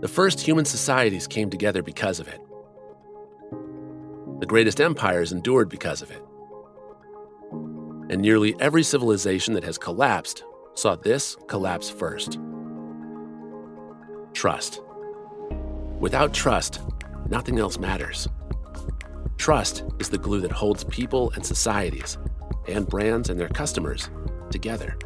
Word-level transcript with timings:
The 0.00 0.08
first 0.08 0.40
human 0.40 0.66
societies 0.66 1.26
came 1.26 1.48
together 1.48 1.82
because 1.82 2.20
of 2.20 2.28
it. 2.28 2.40
The 4.40 4.46
greatest 4.46 4.78
empires 4.78 5.32
endured 5.32 5.70
because 5.70 6.02
of 6.02 6.10
it. 6.10 6.22
And 8.10 8.20
nearly 8.20 8.54
every 8.60 8.82
civilization 8.82 9.54
that 9.54 9.64
has 9.64 9.78
collapsed 9.78 10.44
saw 10.74 10.96
this 10.96 11.34
collapse 11.48 11.88
first. 11.88 12.38
Trust. 14.34 14.82
Without 15.98 16.34
trust, 16.34 16.82
nothing 17.30 17.58
else 17.58 17.78
matters. 17.78 18.28
Trust 19.38 19.84
is 19.98 20.10
the 20.10 20.18
glue 20.18 20.42
that 20.42 20.52
holds 20.52 20.84
people 20.84 21.30
and 21.30 21.44
societies, 21.44 22.18
and 22.68 22.86
brands 22.86 23.30
and 23.30 23.40
their 23.40 23.48
customers, 23.48 24.10
together. 24.50 24.98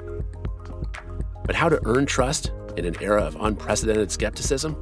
But 1.45 1.55
how 1.55 1.69
to 1.69 1.81
earn 1.85 2.07
trust 2.07 2.51
in 2.77 2.85
an 2.85 2.97
era 3.01 3.23
of 3.23 3.37
unprecedented 3.41 4.11
skepticism? 4.11 4.77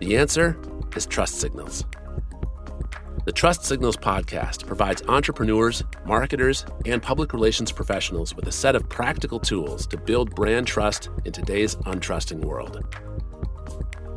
The 0.00 0.16
answer 0.16 0.56
is 0.94 1.06
trust 1.06 1.40
signals. 1.40 1.84
The 3.28 3.32
Trust 3.32 3.64
Signals 3.66 3.98
podcast 3.98 4.66
provides 4.66 5.02
entrepreneurs, 5.06 5.82
marketers, 6.06 6.64
and 6.86 7.02
public 7.02 7.34
relations 7.34 7.70
professionals 7.70 8.34
with 8.34 8.46
a 8.46 8.52
set 8.52 8.74
of 8.74 8.88
practical 8.88 9.38
tools 9.38 9.86
to 9.88 9.98
build 9.98 10.34
brand 10.34 10.66
trust 10.66 11.10
in 11.26 11.32
today's 11.32 11.76
untrusting 11.76 12.40
world. 12.40 12.82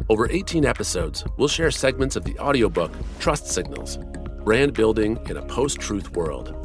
Over 0.07 0.29
18 0.31 0.65
episodes, 0.65 1.25
we'll 1.35 1.49
share 1.49 1.71
segments 1.71 2.15
of 2.15 2.23
the 2.23 2.39
audiobook 2.39 2.91
Trust 3.19 3.47
Signals 3.47 3.97
Brand 4.45 4.73
Building 4.73 5.19
in 5.29 5.35
a 5.35 5.45
Post 5.45 5.81
Truth 5.81 6.11
World. 6.15 6.55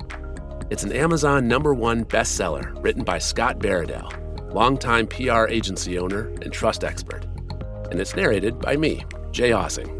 It's 0.70 0.84
an 0.84 0.92
Amazon 0.92 1.48
number 1.48 1.74
one 1.74 2.04
bestseller 2.04 2.80
written 2.80 3.02
by 3.02 3.18
Scott 3.18 3.58
Baradell, 3.58 4.12
longtime 4.56 5.06
PR 5.06 5.46
agency 5.48 5.98
owner 5.98 6.28
and 6.40 6.50
trust 6.50 6.82
expert. 6.82 7.26
And 7.90 8.00
it's 8.00 8.16
narrated 8.16 8.58
by 8.58 8.74
me, 8.74 9.04
Jay 9.30 9.50
Ossing. 9.50 9.92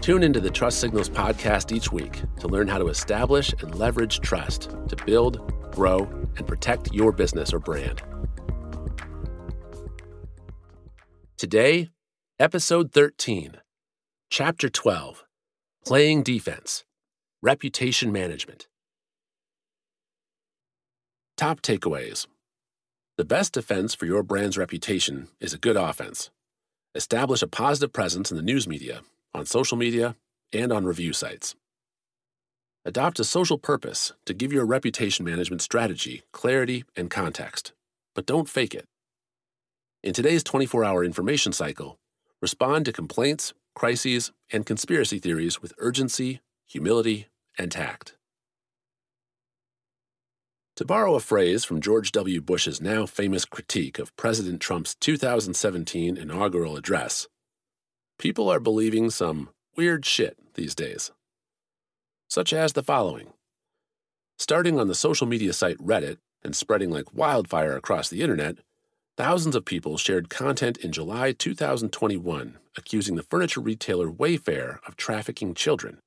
Tune 0.00 0.22
into 0.22 0.40
the 0.40 0.48
Trust 0.48 0.80
Signals 0.80 1.10
podcast 1.10 1.70
each 1.70 1.92
week 1.92 2.22
to 2.40 2.48
learn 2.48 2.66
how 2.68 2.78
to 2.78 2.88
establish 2.88 3.52
and 3.60 3.74
leverage 3.74 4.20
trust 4.20 4.70
to 4.88 4.96
build, 5.04 5.52
grow, 5.74 6.04
and 6.38 6.46
protect 6.46 6.94
your 6.94 7.12
business 7.12 7.52
or 7.52 7.58
brand. 7.58 8.00
Today, 11.36 11.90
Episode 12.38 12.92
13, 12.92 13.58
Chapter 14.30 14.70
12 14.70 15.22
Playing 15.84 16.22
Defense 16.22 16.84
Reputation 17.42 18.10
Management. 18.10 18.68
Top 21.36 21.60
takeaways 21.60 22.26
The 23.16 23.24
best 23.24 23.52
defense 23.52 23.94
for 23.94 24.06
your 24.06 24.22
brand's 24.22 24.58
reputation 24.58 25.28
is 25.40 25.52
a 25.52 25.58
good 25.58 25.76
offense. 25.76 26.30
Establish 26.94 27.42
a 27.42 27.46
positive 27.46 27.92
presence 27.92 28.30
in 28.30 28.36
the 28.36 28.42
news 28.42 28.68
media, 28.68 29.02
on 29.34 29.46
social 29.46 29.76
media, 29.76 30.16
and 30.52 30.72
on 30.72 30.84
review 30.84 31.12
sites. 31.12 31.54
Adopt 32.84 33.18
a 33.18 33.24
social 33.24 33.58
purpose 33.58 34.12
to 34.26 34.34
give 34.34 34.52
your 34.52 34.66
reputation 34.66 35.24
management 35.24 35.62
strategy 35.62 36.22
clarity 36.32 36.84
and 36.96 37.10
context, 37.10 37.72
but 38.14 38.26
don't 38.26 38.48
fake 38.48 38.74
it. 38.74 38.84
In 40.02 40.12
today's 40.12 40.44
24 40.44 40.84
hour 40.84 41.04
information 41.04 41.52
cycle, 41.52 41.98
Respond 42.44 42.84
to 42.84 42.92
complaints, 42.92 43.54
crises, 43.74 44.30
and 44.52 44.66
conspiracy 44.66 45.18
theories 45.18 45.62
with 45.62 45.72
urgency, 45.78 46.40
humility, 46.66 47.28
and 47.56 47.72
tact. 47.72 48.16
To 50.76 50.84
borrow 50.84 51.14
a 51.14 51.20
phrase 51.20 51.64
from 51.64 51.80
George 51.80 52.10
W. 52.12 52.40
Bush's 52.40 52.80
now 52.80 53.06
famous 53.06 53.44
critique 53.44 53.98
of 53.98 54.14
President 54.16 54.60
Trump's 54.60 54.94
2017 54.96 56.16
inaugural 56.16 56.76
address, 56.76 57.28
people 58.18 58.48
are 58.48 58.60
believing 58.60 59.10
some 59.10 59.50
weird 59.76 60.04
shit 60.04 60.36
these 60.54 60.74
days. 60.74 61.12
Such 62.28 62.52
as 62.52 62.72
the 62.72 62.82
following 62.82 63.32
Starting 64.38 64.80
on 64.80 64.88
the 64.88 64.94
social 64.94 65.26
media 65.26 65.52
site 65.52 65.78
Reddit 65.78 66.18
and 66.42 66.56
spreading 66.56 66.90
like 66.90 67.14
wildfire 67.14 67.76
across 67.76 68.08
the 68.08 68.22
internet, 68.22 68.58
Thousands 69.16 69.54
of 69.54 69.64
people 69.64 69.96
shared 69.96 70.28
content 70.28 70.76
in 70.78 70.90
July 70.90 71.30
2021 71.30 72.58
accusing 72.76 73.14
the 73.14 73.22
furniture 73.22 73.60
retailer 73.60 74.10
Wayfair 74.10 74.78
of 74.88 74.96
trafficking 74.96 75.54
children. 75.54 75.98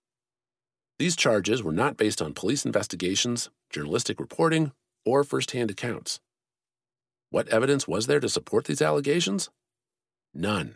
These 0.99 1.15
charges 1.15 1.63
were 1.63 1.71
not 1.71 1.95
based 1.95 2.21
on 2.21 2.33
police 2.33 2.65
investigations, 2.65 3.49
journalistic 3.69 4.19
reporting, 4.19 4.71
or 5.05 5.23
firsthand 5.23 5.71
accounts. 5.71 6.19
What 7.29 7.47
evidence 7.49 7.87
was 7.87 8.07
there 8.07 8.19
to 8.19 8.29
support 8.29 8.65
these 8.65 8.81
allegations? 8.81 9.49
None. 10.33 10.75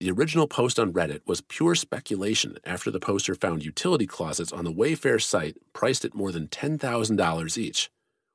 The 0.00 0.10
original 0.10 0.48
post 0.48 0.80
on 0.80 0.92
Reddit 0.92 1.20
was 1.26 1.40
pure 1.42 1.74
speculation 1.74 2.58
after 2.64 2.90
the 2.90 2.98
poster 2.98 3.34
found 3.34 3.64
utility 3.64 4.06
closets 4.06 4.52
on 4.52 4.64
the 4.64 4.72
Wayfair 4.72 5.22
site 5.22 5.56
priced 5.72 6.04
at 6.04 6.14
more 6.14 6.32
than 6.32 6.48
$10,000 6.48 7.58
each, 7.58 7.90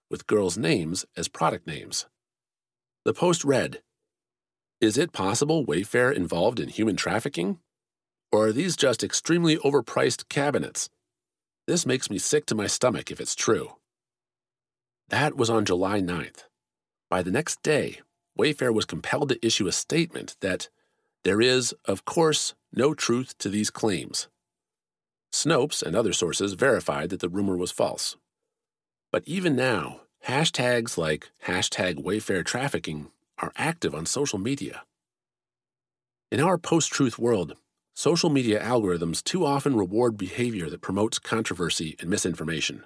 with 0.10 0.28
girls' 0.28 0.58
names 0.58 1.06
as 1.18 1.28
product 1.28 1.68
names. 1.68 2.06
The 3.04 3.14
post 3.14 3.44
read 3.44 3.82
Is 4.80 4.98
it 4.98 5.12
possible 5.12 5.66
Wayfair 5.66 6.14
involved 6.14 6.60
in 6.60 6.70
human 6.70 6.96
trafficking? 6.96 7.60
Or 8.32 8.48
are 8.48 8.54
these 8.54 8.76
just 8.76 9.04
extremely 9.04 9.58
overpriced 9.58 10.30
cabinets? 10.30 10.90
This 11.68 11.86
makes 11.86 12.10
me 12.10 12.18
sick 12.18 12.46
to 12.48 12.56
my 12.56 12.66
stomach 12.68 13.12
if 13.12 13.20
it's 13.20 13.36
true. 13.36 13.76
That 15.10 15.36
was 15.36 15.50
on 15.50 15.66
July 15.66 16.00
9th. 16.00 16.44
By 17.10 17.22
the 17.22 17.32
next 17.32 17.62
day, 17.62 18.00
Wayfair 18.40 18.74
was 18.74 18.86
compelled 18.86 19.30
to 19.30 19.46
issue 19.46 19.68
a 19.68 19.72
statement 19.72 20.38
that 20.40 20.70
there 21.24 21.42
is, 21.42 21.74
of 21.86 22.06
course, 22.06 22.54
no 22.72 22.94
truth 22.94 23.38
to 23.40 23.50
these 23.50 23.70
claims. 23.70 24.28
Snopes 25.34 25.84
and 25.84 25.96
other 25.96 26.14
sources 26.14 26.54
verified 26.54 27.10
that 27.10 27.20
the 27.20 27.30
rumor 27.30 27.58
was 27.58 27.72
false. 27.72 28.16
But 29.12 29.24
even 29.26 29.56
now, 29.56 30.02
Hashtags 30.26 30.98
like 30.98 31.30
hashtag 31.46 32.04
Wayfair 32.04 32.46
trafficking 32.46 33.12
are 33.40 33.54
active 33.56 33.96
on 33.96 34.06
social 34.06 34.40
media. 34.40 34.84
In 36.32 36.42
our 36.42 36.58
post 36.58 36.92
truth 36.92 37.18
world, 37.18 37.56
social 37.98 38.30
media 38.30 38.62
algorithms 38.64 39.24
too 39.24 39.44
often 39.44 39.76
reward 39.76 40.16
behavior 40.18 40.70
that 40.70 40.82
promotes 40.82 41.18
controversy 41.18 41.96
and 42.00 42.08
misinformation. 42.08 42.86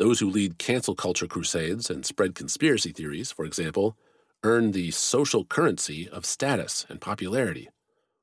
Those 0.00 0.18
who 0.18 0.28
lead 0.28 0.58
cancel 0.58 0.96
culture 0.96 1.28
crusades 1.28 1.88
and 1.88 2.04
spread 2.04 2.34
conspiracy 2.34 2.90
theories, 2.90 3.30
for 3.30 3.44
example, 3.44 3.96
earn 4.42 4.72
the 4.72 4.90
social 4.90 5.44
currency 5.44 6.08
of 6.08 6.26
status 6.26 6.84
and 6.88 7.00
popularity, 7.00 7.68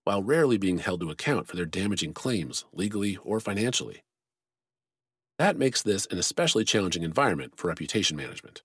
while 0.04 0.22
rarely 0.22 0.58
being 0.58 0.80
held 0.80 1.00
to 1.00 1.10
account 1.10 1.48
for 1.48 1.56
their 1.56 1.66
damaging 1.66 2.14
claims 2.14 2.66
legally 2.74 3.18
or 3.24 3.40
financially. 3.40 4.04
That 5.40 5.56
makes 5.58 5.82
this 5.82 6.06
an 6.08 6.20
especially 6.20 6.66
challenging 6.66 7.04
environment 7.04 7.54
for 7.56 7.70
reputation 7.70 8.18
management. 8.18 8.62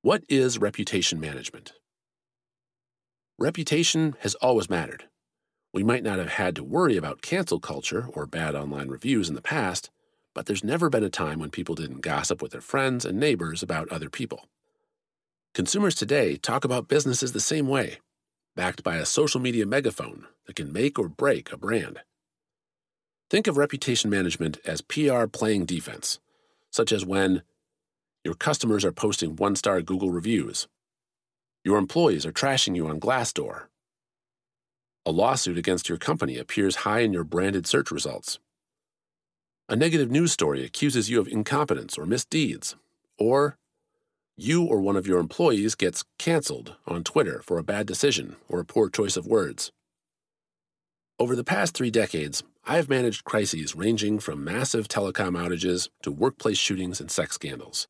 What 0.00 0.24
is 0.30 0.58
reputation 0.58 1.20
management? 1.20 1.74
Reputation 3.38 4.14
has 4.20 4.34
always 4.36 4.70
mattered. 4.70 5.04
We 5.76 5.84
might 5.84 6.02
not 6.02 6.18
have 6.18 6.30
had 6.30 6.56
to 6.56 6.64
worry 6.64 6.96
about 6.96 7.20
cancel 7.20 7.60
culture 7.60 8.08
or 8.14 8.24
bad 8.24 8.54
online 8.54 8.88
reviews 8.88 9.28
in 9.28 9.34
the 9.34 9.42
past, 9.42 9.90
but 10.32 10.46
there's 10.46 10.64
never 10.64 10.88
been 10.88 11.04
a 11.04 11.10
time 11.10 11.38
when 11.38 11.50
people 11.50 11.74
didn't 11.74 12.00
gossip 12.00 12.40
with 12.40 12.52
their 12.52 12.62
friends 12.62 13.04
and 13.04 13.20
neighbors 13.20 13.62
about 13.62 13.90
other 13.90 14.08
people. 14.08 14.48
Consumers 15.52 15.94
today 15.94 16.36
talk 16.36 16.64
about 16.64 16.88
businesses 16.88 17.32
the 17.32 17.40
same 17.40 17.68
way, 17.68 17.98
backed 18.54 18.82
by 18.82 18.96
a 18.96 19.04
social 19.04 19.38
media 19.38 19.66
megaphone 19.66 20.24
that 20.46 20.56
can 20.56 20.72
make 20.72 20.98
or 20.98 21.10
break 21.10 21.52
a 21.52 21.58
brand. 21.58 22.00
Think 23.28 23.46
of 23.46 23.58
reputation 23.58 24.08
management 24.08 24.56
as 24.64 24.80
PR 24.80 25.26
playing 25.26 25.66
defense, 25.66 26.20
such 26.70 26.90
as 26.90 27.04
when 27.04 27.42
your 28.24 28.34
customers 28.34 28.82
are 28.82 28.92
posting 28.92 29.36
one 29.36 29.56
star 29.56 29.82
Google 29.82 30.10
reviews, 30.10 30.68
your 31.66 31.76
employees 31.76 32.24
are 32.24 32.32
trashing 32.32 32.74
you 32.74 32.88
on 32.88 32.98
Glassdoor, 32.98 33.64
a 35.06 35.12
lawsuit 35.12 35.56
against 35.56 35.88
your 35.88 35.98
company 35.98 36.36
appears 36.36 36.76
high 36.76 37.00
in 37.00 37.12
your 37.12 37.24
branded 37.24 37.64
search 37.66 37.92
results, 37.92 38.40
a 39.68 39.76
negative 39.76 40.10
news 40.10 40.32
story 40.32 40.64
accuses 40.64 41.08
you 41.08 41.20
of 41.20 41.28
incompetence 41.28 41.96
or 41.96 42.06
misdeeds, 42.06 42.74
or 43.18 43.56
you 44.36 44.64
or 44.64 44.80
one 44.80 44.96
of 44.96 45.06
your 45.06 45.20
employees 45.20 45.74
gets 45.76 46.04
canceled 46.18 46.76
on 46.86 47.04
Twitter 47.04 47.40
for 47.42 47.56
a 47.56 47.64
bad 47.64 47.86
decision 47.86 48.36
or 48.48 48.60
a 48.60 48.64
poor 48.64 48.90
choice 48.90 49.16
of 49.16 49.26
words. 49.26 49.70
Over 51.18 51.34
the 51.34 51.44
past 51.44 51.74
three 51.74 51.90
decades, 51.90 52.42
I 52.64 52.76
have 52.76 52.88
managed 52.88 53.24
crises 53.24 53.74
ranging 53.74 54.18
from 54.18 54.44
massive 54.44 54.88
telecom 54.88 55.36
outages 55.36 55.88
to 56.02 56.12
workplace 56.12 56.58
shootings 56.58 57.00
and 57.00 57.10
sex 57.10 57.36
scandals. 57.36 57.86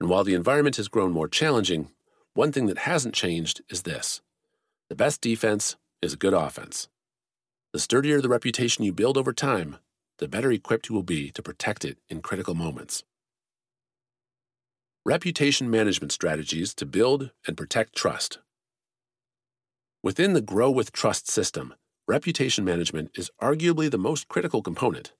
And 0.00 0.08
while 0.08 0.24
the 0.24 0.34
environment 0.34 0.76
has 0.76 0.88
grown 0.88 1.12
more 1.12 1.28
challenging, 1.28 1.90
one 2.34 2.50
thing 2.50 2.66
that 2.66 2.78
hasn't 2.78 3.14
changed 3.14 3.60
is 3.68 3.82
this 3.82 4.22
the 4.88 4.96
best 4.96 5.20
defense 5.20 5.76
is 6.02 6.12
a 6.14 6.16
good 6.16 6.34
offense. 6.34 6.88
The 7.72 7.78
sturdier 7.78 8.20
the 8.20 8.28
reputation 8.28 8.84
you 8.84 8.92
build 8.92 9.16
over 9.16 9.32
time, 9.32 9.76
the 10.18 10.28
better 10.28 10.50
equipped 10.50 10.88
you 10.88 10.94
will 10.94 11.02
be 11.02 11.30
to 11.30 11.42
protect 11.42 11.84
it 11.84 11.98
in 12.08 12.22
critical 12.22 12.54
moments. 12.54 13.04
Reputation 15.04 15.70
management 15.70 16.12
strategies 16.12 16.74
to 16.74 16.86
build 16.86 17.30
and 17.46 17.56
protect 17.56 17.94
trust. 17.96 18.38
Within 20.02 20.32
the 20.32 20.40
Grow 20.40 20.70
with 20.70 20.92
Trust 20.92 21.30
system, 21.30 21.74
reputation 22.08 22.64
management 22.64 23.10
is 23.14 23.30
arguably 23.40 23.90
the 23.90 23.98
most 23.98 24.28
critical 24.28 24.62
component. 24.62 25.12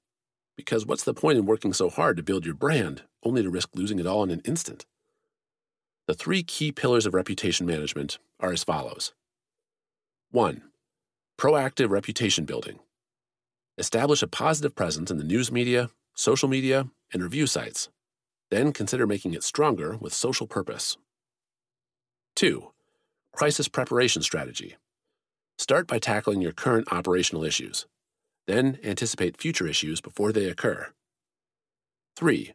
Because 0.57 0.85
what's 0.85 1.05
the 1.05 1.15
point 1.15 1.39
in 1.39 1.47
working 1.47 1.73
so 1.73 1.89
hard 1.89 2.17
to 2.17 2.23
build 2.23 2.45
your 2.45 2.55
brand 2.55 3.03
only 3.23 3.43
to 3.43 3.51
risk 3.51 3.71
losing 3.75 3.99
it 3.99 4.07
all 4.07 4.23
in 4.23 4.31
an 4.31 4.43
instant? 4.45 4.87
The 6.07 6.15
three 6.15 6.43
key 6.43 6.73
pillars 6.73 7.07
of 7.07 7.15
reputation 7.15 7.67
management 7.67 8.19
are 8.41 8.53
as 8.53 8.65
follows 8.65 9.13
1. 10.33 10.70
Proactive 11.41 11.89
reputation 11.89 12.45
building. 12.45 12.81
Establish 13.79 14.23
a 14.23 14.27
positive 14.27 14.75
presence 14.75 15.11
in 15.11 15.17
the 15.17 15.25
news 15.25 15.51
media, 15.51 15.89
social 16.15 16.51
media, 16.51 16.89
and 17.15 17.23
review 17.23 17.47
sites. 17.47 17.89
Then 18.51 18.75
consider 18.75 19.07
making 19.07 19.33
it 19.33 19.43
stronger 19.43 19.97
with 19.97 20.13
social 20.13 20.47
purpose. 20.47 20.99
2. 22.37 22.73
Crisis 23.33 23.69
preparation 23.69 24.21
strategy. 24.21 24.77
Start 25.57 25.87
by 25.87 25.99
tackling 25.99 26.43
your 26.43 26.53
current 26.53 26.93
operational 26.93 27.43
issues. 27.43 27.87
Then 28.47 28.79
anticipate 28.85 29.41
future 29.41 29.67
issues 29.67 30.03
before 30.03 30.33
they 30.33 30.45
occur. 30.45 30.89
3. 32.17 32.53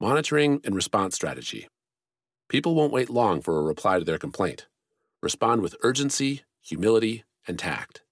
Monitoring 0.00 0.60
and 0.64 0.74
response 0.74 1.14
strategy. 1.14 1.68
People 2.48 2.74
won't 2.74 2.92
wait 2.92 3.10
long 3.10 3.40
for 3.40 3.60
a 3.60 3.62
reply 3.62 4.00
to 4.00 4.04
their 4.04 4.18
complaint. 4.18 4.66
Respond 5.22 5.62
with 5.62 5.76
urgency, 5.84 6.42
humility, 6.60 7.22
and 7.46 7.60
tact. 7.60 8.02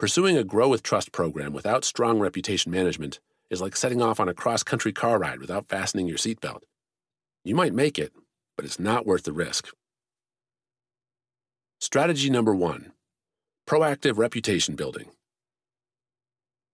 Pursuing 0.00 0.38
a 0.38 0.44
Grow 0.44 0.70
with 0.70 0.82
Trust 0.82 1.12
program 1.12 1.52
without 1.52 1.84
strong 1.84 2.18
reputation 2.18 2.72
management 2.72 3.20
is 3.50 3.60
like 3.60 3.76
setting 3.76 4.00
off 4.00 4.18
on 4.18 4.30
a 4.30 4.34
cross 4.34 4.62
country 4.62 4.94
car 4.94 5.18
ride 5.18 5.40
without 5.40 5.68
fastening 5.68 6.08
your 6.08 6.16
seatbelt. 6.16 6.62
You 7.44 7.54
might 7.54 7.74
make 7.74 7.98
it, 7.98 8.14
but 8.56 8.64
it's 8.64 8.80
not 8.80 9.04
worth 9.04 9.24
the 9.24 9.34
risk. 9.34 9.68
Strategy 11.82 12.30
number 12.30 12.54
one 12.54 12.92
proactive 13.68 14.16
reputation 14.16 14.74
building. 14.74 15.10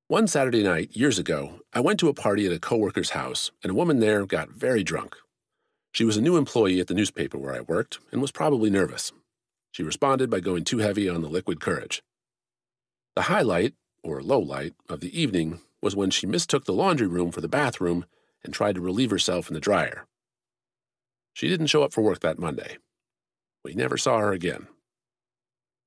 One 0.06 0.28
Saturday 0.28 0.62
night, 0.62 0.96
years 0.96 1.19
ago, 1.19 1.62
I 1.73 1.81
went 1.81 1.99
to 1.99 2.08
a 2.08 2.14
party 2.14 2.46
at 2.46 2.52
a 2.52 2.61
coworker's 2.61 3.11
house, 3.11 3.50
and 3.61 3.73
a 3.73 3.75
woman 3.75 3.99
there 3.99 4.25
got 4.25 4.50
very 4.50 4.84
drunk. 4.84 5.17
She 5.90 6.05
was 6.05 6.17
a 6.17 6.23
new 6.23 6.37
employee 6.37 6.78
at 6.78 6.87
the 6.87 6.94
newspaper 6.94 7.38
where 7.38 7.56
I 7.56 7.61
worked 7.62 7.99
and 8.12 8.23
was 8.23 8.31
probably 8.31 8.70
nervous. 8.70 9.11
She 9.73 9.82
responded 9.82 10.31
by 10.31 10.38
going 10.38 10.62
too 10.62 10.78
heavy 10.78 11.08
on 11.08 11.23
the 11.23 11.28
liquid 11.28 11.61
courage. 11.61 12.05
The 13.16 13.22
highlight, 13.22 13.72
or 14.02 14.22
low 14.22 14.38
light, 14.38 14.74
of 14.90 15.00
the 15.00 15.18
evening 15.18 15.60
was 15.80 15.96
when 15.96 16.10
she 16.10 16.26
mistook 16.26 16.66
the 16.66 16.74
laundry 16.74 17.06
room 17.06 17.32
for 17.32 17.40
the 17.40 17.48
bathroom 17.48 18.04
and 18.44 18.52
tried 18.52 18.74
to 18.74 18.82
relieve 18.82 19.10
herself 19.10 19.48
in 19.48 19.54
the 19.54 19.60
dryer. 19.60 20.06
She 21.32 21.48
didn't 21.48 21.68
show 21.68 21.82
up 21.82 21.94
for 21.94 22.02
work 22.02 22.20
that 22.20 22.38
Monday. 22.38 22.76
We 23.64 23.74
never 23.74 23.96
saw 23.96 24.18
her 24.18 24.32
again. 24.32 24.68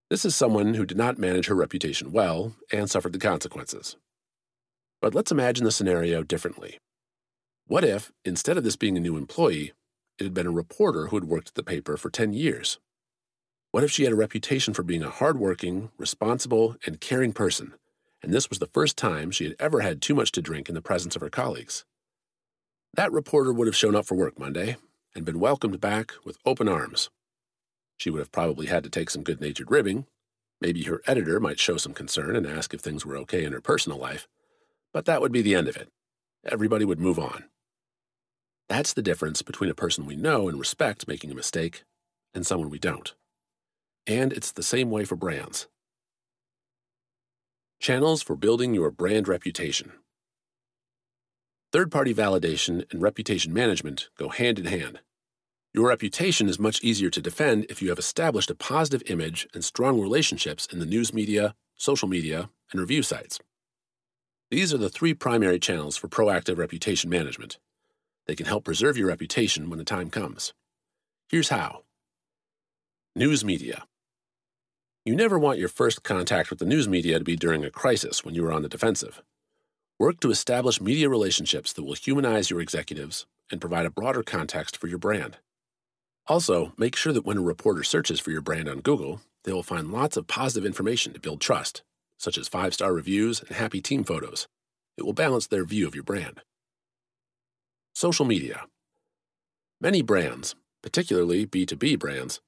This 0.10 0.26
is 0.26 0.36
someone 0.36 0.74
who 0.74 0.88
did 0.88 0.98
not 0.98 1.20
manage 1.20 1.46
her 1.48 1.56
reputation 1.56 2.12
well 2.12 2.56
and 2.72 2.90
suffered 2.90 3.14
the 3.14 3.20
consequences. 3.20 3.96
But 5.00 5.14
let's 5.14 5.32
imagine 5.32 5.66
the 5.66 5.72
scenario 5.72 6.24
differently. 6.24 6.80
What 7.68 7.84
if, 7.84 8.12
instead 8.26 8.58
of 8.58 8.64
this 8.64 8.76
being 8.76 8.98
a 8.98 9.00
new 9.00 9.18
employee, 9.18 9.74
it 10.18 10.24
had 10.24 10.34
been 10.34 10.48
a 10.48 10.52
reporter 10.52 11.08
who 11.08 11.16
had 11.16 11.26
worked 11.26 11.50
at 11.50 11.54
the 11.54 11.64
paper 11.64 11.96
for 11.96 12.10
10 12.10 12.34
years? 12.34 12.80
What 13.72 13.84
if 13.84 13.92
she 13.92 14.04
had 14.04 14.14
a 14.14 14.16
reputation 14.16 14.74
for 14.74 14.82
being 14.82 15.04
a 15.04 15.12
hardworking, 15.12 15.92
responsible, 16.00 16.76
and 16.88 17.00
caring 17.00 17.34
person, 17.34 17.76
and 18.24 18.34
this 18.34 18.50
was 18.50 18.58
the 18.58 18.66
first 18.66 18.98
time 18.98 19.30
she 19.30 19.44
had 19.44 19.56
ever 19.60 19.82
had 19.82 20.02
too 20.02 20.16
much 20.16 20.32
to 20.32 20.42
drink 20.42 20.70
in 20.70 20.76
the 20.76 20.82
presence 20.82 21.16
of 21.16 21.22
her 21.22 21.30
colleagues? 21.30 21.86
That 22.96 23.12
reporter 23.12 23.54
would 23.54 23.68
have 23.68 23.76
shown 23.76 23.96
up 23.96 24.08
for 24.08 24.16
work 24.16 24.40
Monday 24.40 24.78
and 25.14 25.24
been 25.24 25.40
welcomed 25.40 25.80
back 25.80 26.14
with 26.26 26.40
open 26.48 26.68
arms. 26.68 27.12
She 28.00 28.10
would 28.10 28.18
have 28.18 28.32
probably 28.32 28.66
had 28.66 28.84
to 28.86 28.90
take 28.90 29.12
some 29.12 29.22
good 29.22 29.40
natured 29.40 29.70
ribbing. 29.70 30.08
Maybe 30.60 30.84
her 30.86 31.04
editor 31.06 31.40
might 31.40 31.60
show 31.60 31.78
some 31.78 31.94
concern 31.94 32.36
and 32.36 32.48
ask 32.48 32.74
if 32.74 32.82
things 32.82 33.06
were 33.06 33.18
okay 33.18 33.44
in 33.44 33.54
her 33.54 33.62
personal 33.62 34.00
life. 34.00 34.28
But 34.94 35.06
that 35.06 35.22
would 35.22 35.32
be 35.32 35.44
the 35.44 35.54
end 35.54 35.68
of 35.68 35.78
it. 35.78 35.90
Everybody 36.44 36.86
would 36.86 37.00
move 37.00 37.20
on. 37.20 37.44
That's 38.68 38.94
the 38.94 39.04
difference 39.04 39.44
between 39.44 39.70
a 39.70 39.76
person 39.76 40.08
we 40.08 40.16
know 40.16 40.50
and 40.50 40.60
respect 40.60 41.08
making 41.08 41.30
a 41.30 41.36
mistake 41.36 41.84
and 42.34 42.48
someone 42.48 42.72
we 42.72 42.80
don't. 42.80 43.14
And 44.08 44.34
it's 44.34 44.52
the 44.52 44.64
same 44.64 44.90
way 44.90 45.06
for 45.06 45.16
brands. 45.16 45.68
Channels 47.80 48.22
for 48.22 48.36
building 48.36 48.74
your 48.74 48.92
brand 48.92 49.28
reputation. 49.28 49.94
Third 51.72 51.92
party 51.92 52.14
validation 52.14 52.92
and 52.92 53.02
reputation 53.02 53.54
management 53.54 54.10
go 54.18 54.30
hand 54.30 54.60
in 54.60 54.66
hand. 54.66 55.00
Your 55.74 55.88
reputation 55.88 56.50
is 56.50 56.60
much 56.60 56.82
easier 56.84 57.12
to 57.12 57.22
defend 57.22 57.68
if 57.70 57.82
you 57.82 57.90
have 57.90 58.00
established 58.00 58.50
a 58.50 58.56
positive 58.56 59.04
image 59.10 59.48
and 59.54 59.64
strong 59.64 60.02
relationships 60.02 60.66
in 60.66 60.80
the 60.80 60.86
news 60.86 61.14
media, 61.14 61.54
social 61.76 62.08
media, 62.08 62.50
and 62.72 62.82
review 62.82 63.04
sites. 63.04 63.40
These 64.50 64.74
are 64.74 64.80
the 64.80 64.90
three 64.90 65.14
primary 65.14 65.60
channels 65.60 65.96
for 65.96 66.08
proactive 66.08 66.58
reputation 66.58 67.10
management. 67.10 67.60
They 68.26 68.36
can 68.36 68.48
help 68.48 68.66
preserve 68.66 68.98
your 68.98 69.08
reputation 69.08 69.70
when 69.70 69.78
the 69.78 69.86
time 69.86 70.10
comes. 70.10 70.54
Here's 71.30 71.50
how 71.50 71.84
News 73.16 73.44
media. 73.44 73.86
You 75.04 75.16
never 75.16 75.40
want 75.40 75.58
your 75.58 75.68
first 75.68 76.04
contact 76.04 76.52
with 76.52 76.60
the 76.60 76.66
news 76.66 76.88
media 76.88 77.18
to 77.18 77.24
be 77.26 77.36
during 77.36 77.66
a 77.66 77.72
crisis 77.72 78.24
when 78.24 78.36
you 78.36 78.46
are 78.46 78.54
on 78.54 78.62
the 78.62 78.70
defensive. 78.70 79.24
Work 79.98 80.20
to 80.20 80.30
establish 80.30 80.80
media 80.80 81.10
relationships 81.10 81.74
that 81.74 81.84
will 81.84 81.96
humanize 81.96 82.52
your 82.52 82.62
executives 82.62 83.26
and 83.52 83.60
provide 83.60 83.88
a 83.88 83.90
broader 83.90 84.22
context 84.22 84.78
for 84.78 84.86
your 84.86 85.00
brand. 85.00 85.38
Also, 86.28 86.72
make 86.78 86.96
sure 86.96 87.12
that 87.12 87.26
when 87.26 87.38
a 87.40 87.42
reporter 87.42 87.84
searches 87.84 88.20
for 88.20 88.30
your 88.30 88.42
brand 88.42 88.70
on 88.70 88.80
Google, 88.80 89.22
they 89.44 89.52
will 89.52 89.64
find 89.64 89.92
lots 89.92 90.16
of 90.16 90.28
positive 90.28 90.64
information 90.64 91.12
to 91.12 91.20
build 91.20 91.42
trust, 91.42 91.82
such 92.20 92.38
as 92.38 92.48
five 92.48 92.76
star 92.76 92.94
reviews 92.94 93.42
and 93.42 93.58
happy 93.58 93.82
team 93.82 94.04
photos. 94.04 94.48
It 94.98 95.04
will 95.04 95.14
balance 95.14 95.48
their 95.48 95.66
view 95.66 95.88
of 95.88 95.96
your 95.96 96.04
brand. 96.04 96.42
Social 97.96 98.26
media. 98.26 98.66
Many 99.82 100.04
brands, 100.04 100.54
particularly 100.84 101.48
B2B 101.48 101.98
brands, 101.98 102.40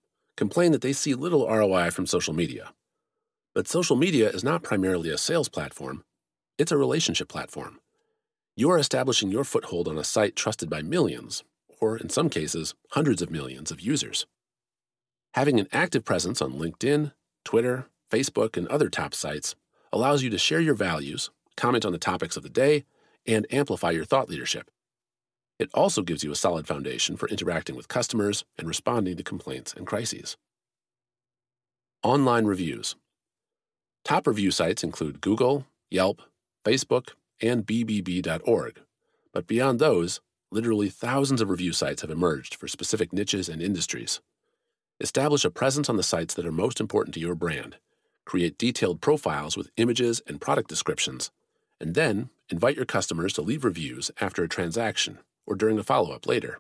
complain 0.42 0.72
that 0.72 0.82
they 0.82 0.92
see 0.92 1.14
little 1.14 1.48
ROI 1.48 1.92
from 1.92 2.08
social 2.08 2.34
media. 2.34 2.74
But 3.54 3.68
social 3.68 3.96
media 3.96 4.28
is 4.28 4.44
not 4.44 4.64
primarily 4.64 5.12
a 5.12 5.18
sales 5.20 5.48
platform, 5.48 6.04
it's 6.58 6.72
a 6.72 6.78
relationship 6.78 7.28
platform. 7.28 7.80
You 8.56 8.72
are 8.72 8.80
establishing 8.80 9.30
your 9.30 9.44
foothold 9.44 9.88
on 9.88 10.00
a 10.00 10.04
site 10.04 10.36
trusted 10.36 10.68
by 10.68 10.82
millions 10.82 11.44
or 11.80 11.96
in 11.96 12.10
some 12.10 12.28
cases, 12.28 12.74
hundreds 12.90 13.22
of 13.22 13.30
millions 13.30 13.70
of 13.70 13.82
users. 13.82 14.26
Having 15.36 15.60
an 15.60 15.68
active 15.72 16.04
presence 16.04 16.42
on 16.42 16.54
LinkedIn, 16.54 17.12
Twitter, 17.46 17.86
Facebook, 18.10 18.58
and 18.58 18.68
other 18.68 18.90
top 18.90 19.14
sites 19.14 19.54
allows 19.94 20.24
you 20.24 20.32
to 20.32 20.40
share 20.40 20.60
your 20.60 20.74
values, 20.74 21.30
comment 21.56 21.86
on 21.86 21.92
the 21.92 22.00
topics 22.00 22.36
of 22.36 22.42
the 22.42 22.50
day, 22.50 22.86
and 23.28 23.46
amplify 23.52 23.92
your 23.92 24.06
thought 24.06 24.28
leadership. 24.28 24.72
It 25.62 25.70
also 25.76 26.02
gives 26.02 26.24
you 26.24 26.32
a 26.32 26.36
solid 26.36 26.66
foundation 26.66 27.16
for 27.18 27.30
interacting 27.30 27.76
with 27.76 27.88
customers 27.88 28.44
and 28.58 28.68
responding 28.68 29.16
to 29.18 29.24
complaints 29.24 29.76
and 29.76 29.86
crises. 29.86 30.36
Online 32.02 32.46
reviews. 32.46 32.96
Top 34.04 34.26
review 34.26 34.50
sites 34.50 34.84
include 34.84 35.22
Google, 35.22 35.68
Yelp, 35.92 36.24
Facebook, 36.66 37.10
and 37.44 37.64
BBB.org. 37.64 38.82
But 39.32 39.46
beyond 39.46 39.78
those, 39.78 40.20
literally 40.50 40.90
thousands 40.90 41.42
of 41.42 41.50
review 41.52 41.74
sites 41.74 42.02
have 42.02 42.10
emerged 42.10 42.56
for 42.56 42.68
specific 42.68 43.14
niches 43.14 43.48
and 43.48 43.62
industries. 43.62 44.20
Establish 45.00 45.46
a 45.46 45.52
presence 45.52 45.90
on 45.90 45.96
the 45.96 46.02
sites 46.02 46.34
that 46.34 46.46
are 46.48 46.52
most 46.52 46.80
important 46.80 47.14
to 47.14 47.20
your 47.20 47.36
brand. 47.36 47.76
Create 48.26 48.58
detailed 48.58 49.00
profiles 49.00 49.56
with 49.56 49.70
images 49.78 50.24
and 50.26 50.42
product 50.42 50.70
descriptions, 50.70 51.30
and 51.80 51.94
then 51.94 52.32
invite 52.50 52.78
your 52.78 52.86
customers 52.86 53.32
to 53.34 53.44
leave 53.44 53.64
reviews 53.64 54.10
after 54.20 54.44
a 54.44 54.50
transaction 54.50 55.20
or 55.46 55.56
during 55.56 55.78
a 55.80 55.84
follow 55.84 56.12
up 56.12 56.28
later. 56.28 56.60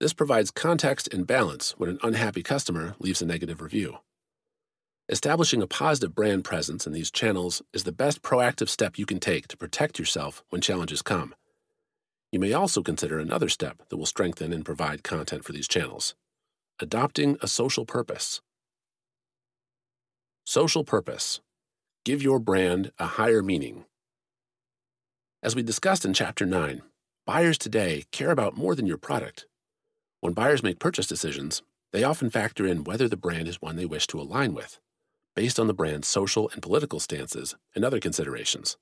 This 0.00 0.12
provides 0.12 0.50
context 0.50 1.12
and 1.12 1.26
balance 1.26 1.72
when 1.78 1.90
an 1.90 1.98
unhappy 2.02 2.42
customer 2.42 2.94
leaves 2.98 3.20
a 3.20 3.26
negative 3.26 3.60
review. 3.60 3.98
Establishing 5.08 5.62
a 5.62 5.66
positive 5.66 6.14
brand 6.14 6.44
presence 6.44 6.86
in 6.86 6.92
these 6.92 7.10
channels 7.10 7.62
is 7.72 7.84
the 7.84 7.92
best 7.92 8.22
proactive 8.22 8.68
step 8.68 8.98
you 8.98 9.06
can 9.06 9.18
take 9.18 9.48
to 9.48 9.56
protect 9.56 9.98
yourself 9.98 10.44
when 10.50 10.60
challenges 10.60 11.02
come. 11.02 11.34
You 12.30 12.38
may 12.38 12.52
also 12.52 12.82
consider 12.82 13.18
another 13.18 13.48
step 13.48 13.82
that 13.88 13.96
will 13.96 14.06
strengthen 14.06 14.52
and 14.52 14.64
provide 14.64 15.02
content 15.02 15.44
for 15.44 15.52
these 15.52 15.68
channels 15.68 16.14
adopting 16.80 17.36
a 17.42 17.48
social 17.48 17.84
purpose. 17.84 18.40
Social 20.44 20.84
purpose. 20.84 21.40
Give 22.04 22.22
your 22.22 22.38
brand 22.38 22.92
a 22.98 23.06
higher 23.06 23.42
meaning. 23.42 23.84
As 25.42 25.54
we 25.54 25.62
discussed 25.62 26.04
in 26.04 26.14
Chapter 26.14 26.46
9, 26.46 26.82
buyers 27.28 27.58
today 27.58 28.06
care 28.10 28.30
about 28.30 28.56
more 28.56 28.74
than 28.74 28.86
your 28.86 28.96
product. 28.96 29.46
When 30.20 30.32
buyers 30.32 30.62
make 30.62 30.78
purchase 30.78 31.06
decisions, 31.06 31.60
they 31.92 32.02
often 32.02 32.30
factor 32.30 32.66
in 32.66 32.84
whether 32.84 33.06
the 33.06 33.18
brand 33.18 33.48
is 33.48 33.60
one 33.60 33.76
they 33.76 33.84
wish 33.84 34.06
to 34.06 34.18
align 34.18 34.54
with, 34.54 34.80
based 35.36 35.60
on 35.60 35.66
the 35.66 35.74
brand's 35.74 36.08
social 36.08 36.48
and 36.54 36.62
political 36.62 36.98
stances 36.98 37.54
and 37.74 37.84
other 37.84 38.00
considerations. 38.00 38.78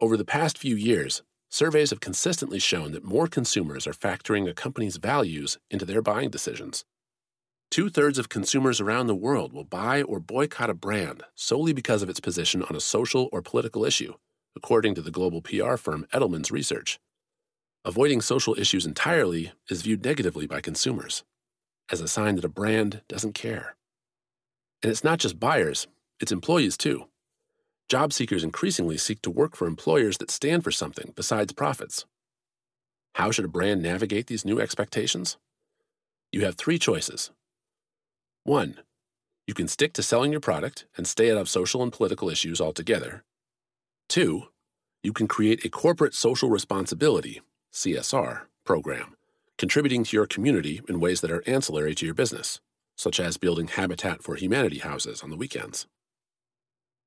Over 0.00 0.16
the 0.16 0.24
past 0.24 0.58
few 0.58 0.74
years, 0.74 1.22
Surveys 1.48 1.90
have 1.90 2.00
consistently 2.00 2.58
shown 2.58 2.90
that 2.90 3.04
more 3.04 3.28
consumers 3.28 3.86
are 3.86 3.92
factoring 3.92 4.50
a 4.50 4.52
company's 4.52 4.96
values 4.96 5.56
into 5.70 5.84
their 5.84 6.02
buying 6.02 6.30
decisions. 6.30 6.84
Two 7.70 7.88
thirds 7.88 8.18
of 8.18 8.28
consumers 8.28 8.80
around 8.80 9.06
the 9.06 9.14
world 9.14 9.52
will 9.52 9.62
buy 9.62 10.02
or 10.02 10.18
boycott 10.18 10.68
a 10.68 10.74
brand 10.74 11.22
solely 11.36 11.72
because 11.72 12.02
of 12.02 12.10
its 12.10 12.18
position 12.18 12.64
on 12.64 12.74
a 12.74 12.80
social 12.80 13.28
or 13.30 13.40
political 13.40 13.84
issue, 13.84 14.14
according 14.56 14.96
to 14.96 15.00
the 15.00 15.12
global 15.12 15.40
PR 15.40 15.76
firm 15.76 16.08
Edelman's 16.12 16.50
research. 16.50 16.98
Avoiding 17.82 18.20
social 18.20 18.58
issues 18.58 18.84
entirely 18.84 19.52
is 19.70 19.80
viewed 19.80 20.04
negatively 20.04 20.46
by 20.46 20.60
consumers, 20.60 21.24
as 21.90 22.02
a 22.02 22.08
sign 22.08 22.36
that 22.36 22.44
a 22.44 22.48
brand 22.48 23.00
doesn't 23.08 23.32
care. 23.32 23.74
And 24.82 24.92
it's 24.92 25.02
not 25.02 25.18
just 25.18 25.40
buyers, 25.40 25.86
it's 26.20 26.30
employees 26.30 26.76
too. 26.76 27.06
Job 27.88 28.12
seekers 28.12 28.44
increasingly 28.44 28.98
seek 28.98 29.22
to 29.22 29.30
work 29.30 29.56
for 29.56 29.66
employers 29.66 30.18
that 30.18 30.30
stand 30.30 30.62
for 30.62 30.70
something 30.70 31.14
besides 31.16 31.54
profits. 31.54 32.04
How 33.14 33.30
should 33.30 33.46
a 33.46 33.48
brand 33.48 33.82
navigate 33.82 34.26
these 34.26 34.44
new 34.44 34.60
expectations? 34.60 35.38
You 36.32 36.44
have 36.44 36.56
three 36.56 36.78
choices 36.78 37.30
1. 38.44 38.78
You 39.46 39.54
can 39.54 39.68
stick 39.68 39.94
to 39.94 40.02
selling 40.02 40.32
your 40.32 40.40
product 40.40 40.84
and 40.98 41.06
stay 41.06 41.30
out 41.30 41.38
of 41.38 41.48
social 41.48 41.82
and 41.82 41.90
political 41.90 42.28
issues 42.28 42.60
altogether. 42.60 43.24
2. 44.10 44.42
You 45.02 45.14
can 45.14 45.26
create 45.26 45.64
a 45.64 45.70
corporate 45.70 46.14
social 46.14 46.50
responsibility 46.50 47.40
CSR 47.72 48.42
program, 48.64 49.14
contributing 49.56 50.02
to 50.04 50.16
your 50.16 50.26
community 50.26 50.80
in 50.88 50.98
ways 50.98 51.20
that 51.20 51.30
are 51.30 51.44
ancillary 51.46 51.94
to 51.94 52.04
your 52.04 52.14
business, 52.14 52.60
such 52.96 53.20
as 53.20 53.36
building 53.36 53.68
Habitat 53.68 54.22
for 54.24 54.34
Humanity 54.34 54.78
houses 54.78 55.22
on 55.22 55.30
the 55.30 55.36
weekends. 55.36 55.86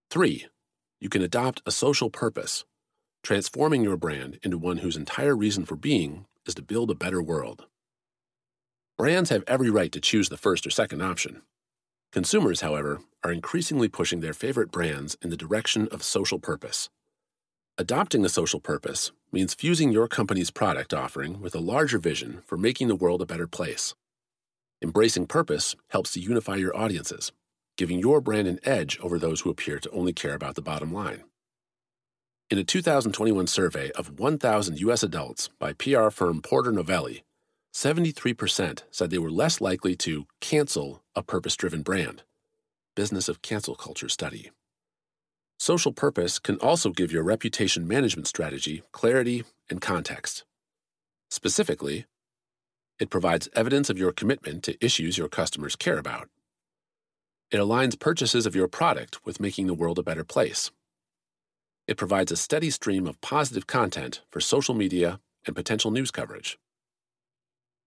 3. 0.09 0.47
You 1.01 1.09
can 1.09 1.21
adopt 1.21 1.61
a 1.65 1.71
social 1.71 2.09
purpose, 2.09 2.63
transforming 3.23 3.83
your 3.83 3.97
brand 3.97 4.39
into 4.41 4.57
one 4.57 4.77
whose 4.77 4.95
entire 4.95 5.35
reason 5.35 5.65
for 5.65 5.75
being 5.75 6.25
is 6.45 6.55
to 6.55 6.61
build 6.61 6.89
a 6.89 6.95
better 6.95 7.21
world. 7.21 7.65
Brands 8.97 9.31
have 9.31 9.43
every 9.47 9.69
right 9.69 9.91
to 9.91 9.99
choose 9.99 10.29
the 10.29 10.37
first 10.37 10.65
or 10.65 10.69
second 10.69 11.01
option. 11.01 11.41
Consumers, 12.13 12.61
however, 12.61 13.01
are 13.23 13.33
increasingly 13.33 13.89
pushing 13.89 14.21
their 14.21 14.33
favorite 14.33 14.71
brands 14.71 15.17
in 15.21 15.29
the 15.29 15.37
direction 15.37 15.89
of 15.91 16.03
social 16.03 16.39
purpose. 16.39 16.89
Adopting 17.79 18.23
a 18.23 18.29
social 18.29 18.59
purpose 18.59 19.11
means 19.31 19.55
fusing 19.55 19.91
your 19.91 20.07
company's 20.07 20.51
product 20.51 20.93
offering 20.93 21.41
with 21.41 21.55
a 21.55 21.59
larger 21.59 21.97
vision 21.97 22.43
for 22.45 22.55
making 22.55 22.87
the 22.87 22.95
world 22.95 23.19
a 23.19 23.25
better 23.25 23.47
place. 23.47 23.95
Embracing 24.83 25.25
purpose 25.25 25.75
helps 25.87 26.11
to 26.11 26.19
unify 26.19 26.55
your 26.55 26.77
audiences, 26.77 27.31
giving 27.75 27.97
your 27.97 28.21
brand 28.21 28.47
an 28.47 28.59
edge 28.63 28.99
over 29.01 29.17
those 29.17 29.41
who 29.41 29.49
appear 29.49 29.79
to 29.79 29.89
only 29.89 30.13
care 30.13 30.35
about 30.35 30.53
the 30.53 30.61
bottom 30.61 30.93
line. 30.93 31.23
In 32.51 32.59
a 32.59 32.63
2021 32.63 33.47
survey 33.47 33.89
of 33.93 34.19
1,000 34.19 34.79
U.S. 34.81 35.01
adults 35.01 35.49
by 35.57 35.73
PR 35.73 36.11
firm 36.11 36.43
Porter 36.43 36.71
Novelli, 36.71 37.23
73% 37.73 38.83
said 38.91 39.09
they 39.09 39.17
were 39.17 39.31
less 39.31 39.59
likely 39.59 39.95
to 39.95 40.27
cancel 40.39 41.01
a 41.15 41.23
purpose 41.23 41.55
driven 41.55 41.81
brand. 41.81 42.21
Business 42.95 43.27
of 43.27 43.41
Cancel 43.41 43.73
Culture 43.73 44.09
Study. 44.09 44.51
Social 45.59 45.93
purpose 45.93 46.39
can 46.39 46.57
also 46.57 46.91
give 46.91 47.11
your 47.11 47.23
reputation 47.23 47.87
management 47.87 48.27
strategy 48.27 48.83
clarity 48.91 49.43
and 49.69 49.79
context. 49.81 50.43
Specifically, 51.29 52.05
it 52.99 53.09
provides 53.09 53.49
evidence 53.55 53.89
of 53.89 53.97
your 53.97 54.11
commitment 54.11 54.63
to 54.63 54.85
issues 54.85 55.17
your 55.17 55.29
customers 55.29 55.75
care 55.75 55.97
about. 55.97 56.29
It 57.51 57.57
aligns 57.57 57.99
purchases 57.99 58.45
of 58.45 58.55
your 58.55 58.67
product 58.67 59.25
with 59.25 59.39
making 59.39 59.67
the 59.67 59.73
world 59.73 59.99
a 59.99 60.03
better 60.03 60.23
place. 60.23 60.71
It 61.87 61.97
provides 61.97 62.31
a 62.31 62.37
steady 62.37 62.69
stream 62.69 63.07
of 63.07 63.19
positive 63.21 63.67
content 63.67 64.21
for 64.29 64.39
social 64.39 64.73
media 64.73 65.19
and 65.45 65.55
potential 65.55 65.91
news 65.91 66.11
coverage. 66.11 66.57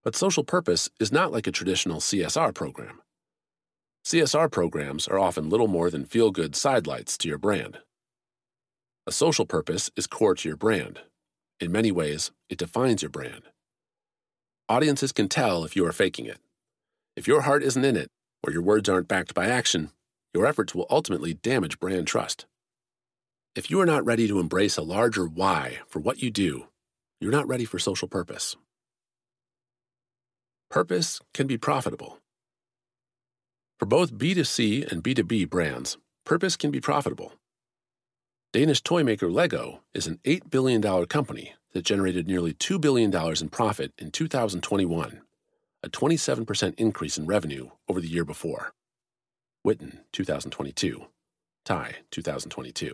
But 0.03 0.15
social 0.15 0.43
purpose 0.43 0.89
is 0.99 1.11
not 1.11 1.31
like 1.31 1.47
a 1.47 1.51
traditional 1.51 1.99
CSR 1.99 2.53
program. 2.53 3.01
CSR 4.07 4.49
programs 4.49 5.05
are 5.09 5.19
often 5.19 5.49
little 5.49 5.67
more 5.67 5.89
than 5.89 6.05
feel 6.05 6.31
good 6.31 6.55
sidelights 6.55 7.17
to 7.17 7.27
your 7.27 7.37
brand. 7.37 7.79
A 9.05 9.11
social 9.11 9.45
purpose 9.45 9.91
is 9.97 10.07
core 10.07 10.33
to 10.33 10.47
your 10.47 10.55
brand. 10.55 11.01
In 11.59 11.73
many 11.73 11.91
ways, 11.91 12.31
it 12.49 12.57
defines 12.57 13.01
your 13.01 13.09
brand. 13.09 13.41
Audiences 14.69 15.11
can 15.11 15.27
tell 15.27 15.65
if 15.65 15.75
you 15.75 15.85
are 15.85 15.91
faking 15.91 16.25
it. 16.25 16.37
If 17.17 17.27
your 17.27 17.41
heart 17.41 17.61
isn't 17.63 17.83
in 17.83 17.97
it, 17.97 18.07
or 18.41 18.53
your 18.53 18.61
words 18.61 18.87
aren't 18.87 19.09
backed 19.09 19.33
by 19.33 19.47
action, 19.47 19.91
your 20.33 20.45
efforts 20.45 20.73
will 20.73 20.87
ultimately 20.89 21.33
damage 21.33 21.77
brand 21.77 22.07
trust. 22.07 22.45
If 23.57 23.69
you 23.69 23.77
are 23.81 23.85
not 23.85 24.05
ready 24.05 24.25
to 24.29 24.39
embrace 24.39 24.77
a 24.77 24.83
larger 24.83 25.25
why 25.25 25.79
for 25.85 25.99
what 25.99 26.23
you 26.23 26.31
do, 26.31 26.67
you're 27.19 27.29
not 27.29 27.49
ready 27.49 27.65
for 27.65 27.77
social 27.77 28.07
purpose. 28.07 28.55
Purpose 30.71 31.19
can 31.33 31.45
be 31.45 31.57
profitable. 31.57 32.19
For 33.79 33.85
both 33.85 34.15
B2C 34.15 34.91
and 34.91 35.03
B2B 35.03 35.51
brands, 35.51 35.97
purpose 36.25 36.57
can 36.57 36.71
be 36.71 36.81
profitable. 36.81 37.33
Danish 38.51 38.81
toy 38.81 39.03
maker 39.03 39.29
Lego 39.29 39.81
is 39.93 40.07
an 40.07 40.19
$8 40.23 40.49
billion 40.49 40.81
company 41.05 41.53
that 41.73 41.85
generated 41.85 42.27
nearly 42.27 42.53
$2 42.53 42.81
billion 42.81 43.13
in 43.39 43.49
profit 43.49 43.93
in 43.99 44.09
2021, 44.09 45.21
a 45.83 45.89
27% 45.89 46.73
increase 46.79 47.19
in 47.19 47.27
revenue 47.27 47.69
over 47.87 48.01
the 48.01 48.07
year 48.07 48.25
before. 48.25 48.73
Witten, 49.65 49.99
2022. 50.11 51.05
Tai, 51.63 51.95
2022. 52.09 52.93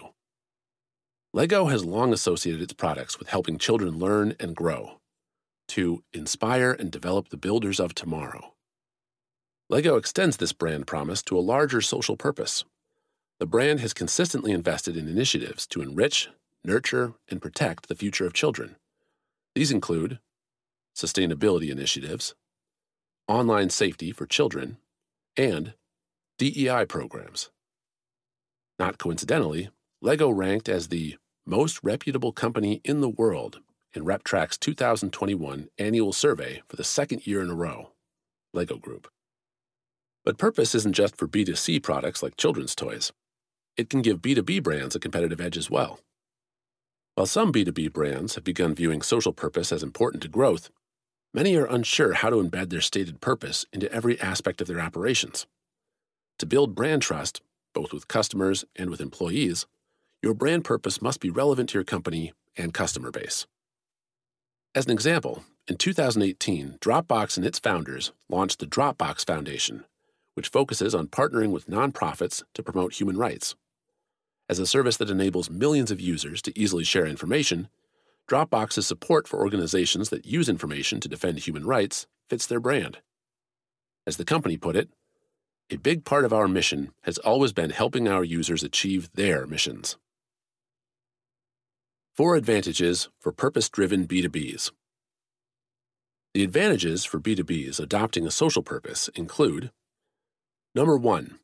Lego 1.33 1.65
has 1.67 1.85
long 1.85 2.11
associated 2.11 2.61
its 2.61 2.73
products 2.73 3.19
with 3.19 3.29
helping 3.29 3.57
children 3.57 3.97
learn 3.97 4.35
and 4.37 4.53
grow 4.53 4.99
to 5.69 6.03
inspire 6.11 6.73
and 6.73 6.91
develop 6.91 7.29
the 7.29 7.37
builders 7.37 7.79
of 7.79 7.95
tomorrow. 7.95 8.52
LEGO 9.70 9.96
extends 9.96 10.38
this 10.38 10.53
brand 10.53 10.86
promise 10.86 11.22
to 11.24 11.38
a 11.38 11.41
larger 11.41 11.82
social 11.82 12.17
purpose. 12.17 12.65
The 13.39 13.46
brand 13.46 13.79
has 13.79 13.93
consistently 13.93 14.51
invested 14.51 14.98
in 14.98 15.08
initiatives 15.08 15.65
to 15.67 15.82
enrich, 15.82 16.29
nurture, 16.63 17.13
and 17.29 17.41
protect 17.41 17.88
the 17.88 17.96
future 17.96 18.25
of 18.25 18.34
children. 18.34 18.75
These 19.55 19.72
include 19.72 20.20
sustainability 20.96 21.70
initiatives, 21.70 22.36
online 23.27 23.70
safety 23.70 24.12
for 24.12 24.25
children, 24.25 24.77
and 25.38 25.74
DEI 26.38 26.86
programs. 26.86 27.50
Not 28.77 28.98
coincidentally, 28.98 29.70
LEGO 30.01 30.29
ranked 30.29 30.67
as 30.67 30.89
the 30.89 31.17
most 31.46 31.79
reputable 31.84 32.32
company 32.32 32.82
in 32.84 33.01
the 33.01 33.10
world 33.10 33.60
in 33.93 34.03
RepTrak's 34.03 34.58
2021 34.58 35.70
annual 35.77 36.13
survey 36.13 36.62
for 36.67 36.75
the 36.75 36.84
second 36.84 37.25
year 37.25 37.41
in 37.41 37.50
a 37.50 37.55
row. 37.55 37.91
LEGO 38.53 38.77
Group. 38.77 39.08
But 40.25 40.38
purpose 40.38 40.74
isn't 40.74 40.94
just 40.94 41.18
for 41.18 41.27
B2C 41.27 41.84
products 41.84 42.24
like 42.24 42.38
children's 42.38 42.75
toys. 42.75 43.12
It 43.75 43.89
can 43.89 44.01
give 44.01 44.22
B2B 44.22 44.63
brands 44.63 44.96
a 44.96 45.00
competitive 45.00 45.42
edge 45.42 45.58
as 45.58 45.70
well. 45.70 46.00
While 47.15 47.25
some 47.25 47.51
B2B 47.51 47.92
brands 47.92 48.36
have 48.36 48.44
begun 48.44 48.74
viewing 48.74 49.01
social 49.01 49.34
purpose 49.34 49.72
as 49.72 49.84
important 49.84 50.24
to 50.24 50.30
growth, 50.30 50.70
many 51.34 51.56
are 51.56 51.65
unsure 51.65 52.13
how 52.13 52.30
to 52.30 52.38
embed 52.38 52.70
their 52.70 52.82
stated 52.82 53.20
purpose 53.20 53.65
into 53.74 53.92
every 53.92 54.20
aspect 54.22 54.62
of 54.62 54.68
their 54.68 54.80
operations. 54.80 55.46
To 56.39 56.46
build 56.46 56.74
brand 56.74 57.01
trust, 57.01 57.42
both 57.74 57.92
with 57.92 58.08
customers 58.08 58.63
and 58.75 58.89
with 58.89 59.01
employees, 59.01 59.65
your 60.22 60.34
brand 60.34 60.63
purpose 60.63 61.01
must 61.01 61.20
be 61.20 61.30
relevant 61.30 61.70
to 61.70 61.74
your 61.75 61.84
company 61.84 62.34
and 62.58 62.74
customer 62.74 63.12
base. 63.12 63.46
As 64.74 64.86
an 64.86 64.92
example, 64.92 65.44
in 65.68 65.75
2018, 65.77 66.77
Dropbox 66.80 67.38
and 67.38 67.46
its 67.46 67.60
founders 67.60 68.12
launched 68.30 68.60
the 68.60 68.65
Dropbox 68.65 69.25
Foundation, 69.25 69.86
which 70.33 70.49
focuses 70.49 70.95
on 70.95 71.07
partnering 71.07 71.51
with 71.51 71.67
nonprofits 71.67 72.43
to 72.53 72.63
promote 72.63 72.93
human 72.93 73.17
rights. 73.17 73.55
As 74.49 74.59
a 74.59 74.67
service 74.67 74.97
that 74.97 75.09
enables 75.09 75.49
millions 75.49 75.91
of 75.91 76.01
users 76.01 76.41
to 76.41 76.59
easily 76.59 76.83
share 76.83 77.05
information, 77.05 77.69
Dropbox's 78.29 78.87
support 78.87 79.27
for 79.27 79.39
organizations 79.39 80.09
that 80.09 80.25
use 80.25 80.49
information 80.49 80.99
to 80.99 81.09
defend 81.09 81.39
human 81.39 81.65
rights 81.65 82.07
fits 82.27 82.47
their 82.47 82.59
brand. 82.59 82.99
As 84.05 84.17
the 84.17 84.25
company 84.25 84.57
put 84.57 84.75
it, 84.75 84.89
a 85.69 85.77
big 85.77 86.05
part 86.05 86.25
of 86.25 86.33
our 86.33 86.47
mission 86.47 86.91
has 87.03 87.17
always 87.19 87.53
been 87.53 87.69
helping 87.69 88.07
our 88.07 88.23
users 88.23 88.63
achieve 88.63 89.09
their 89.13 89.47
missions. 89.47 89.97
Four 92.15 92.35
advantages 92.35 93.09
for 93.19 93.31
purpose 93.31 93.69
driven 93.69 94.05
B2Bs. 94.05 94.71
The 96.33 96.43
advantages 96.43 97.05
for 97.05 97.19
B2Bs 97.19 97.79
adopting 97.79 98.27
a 98.27 98.31
social 98.31 98.61
purpose 98.61 99.07
include 99.15 99.71
Number 100.75 100.98
one, 100.98 101.39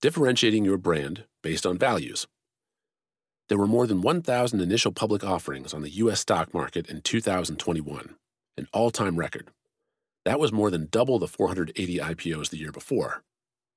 differentiating 0.00 0.64
your 0.64 0.78
brand 0.78 1.24
based 1.42 1.66
on 1.66 1.76
values. 1.76 2.26
There 3.50 3.58
were 3.58 3.66
more 3.66 3.86
than 3.86 4.00
1,000 4.00 4.60
initial 4.60 4.92
public 4.92 5.22
offerings 5.22 5.74
on 5.74 5.82
the 5.82 5.90
U.S. 5.90 6.20
stock 6.20 6.54
market 6.54 6.88
in 6.88 7.02
2021, 7.02 8.14
an 8.56 8.68
all 8.72 8.90
time 8.90 9.16
record. 9.16 9.48
That 10.24 10.40
was 10.40 10.52
more 10.52 10.70
than 10.70 10.88
double 10.90 11.18
the 11.18 11.28
480 11.28 11.98
IPOs 11.98 12.48
the 12.48 12.56
year 12.56 12.72
before, 12.72 13.22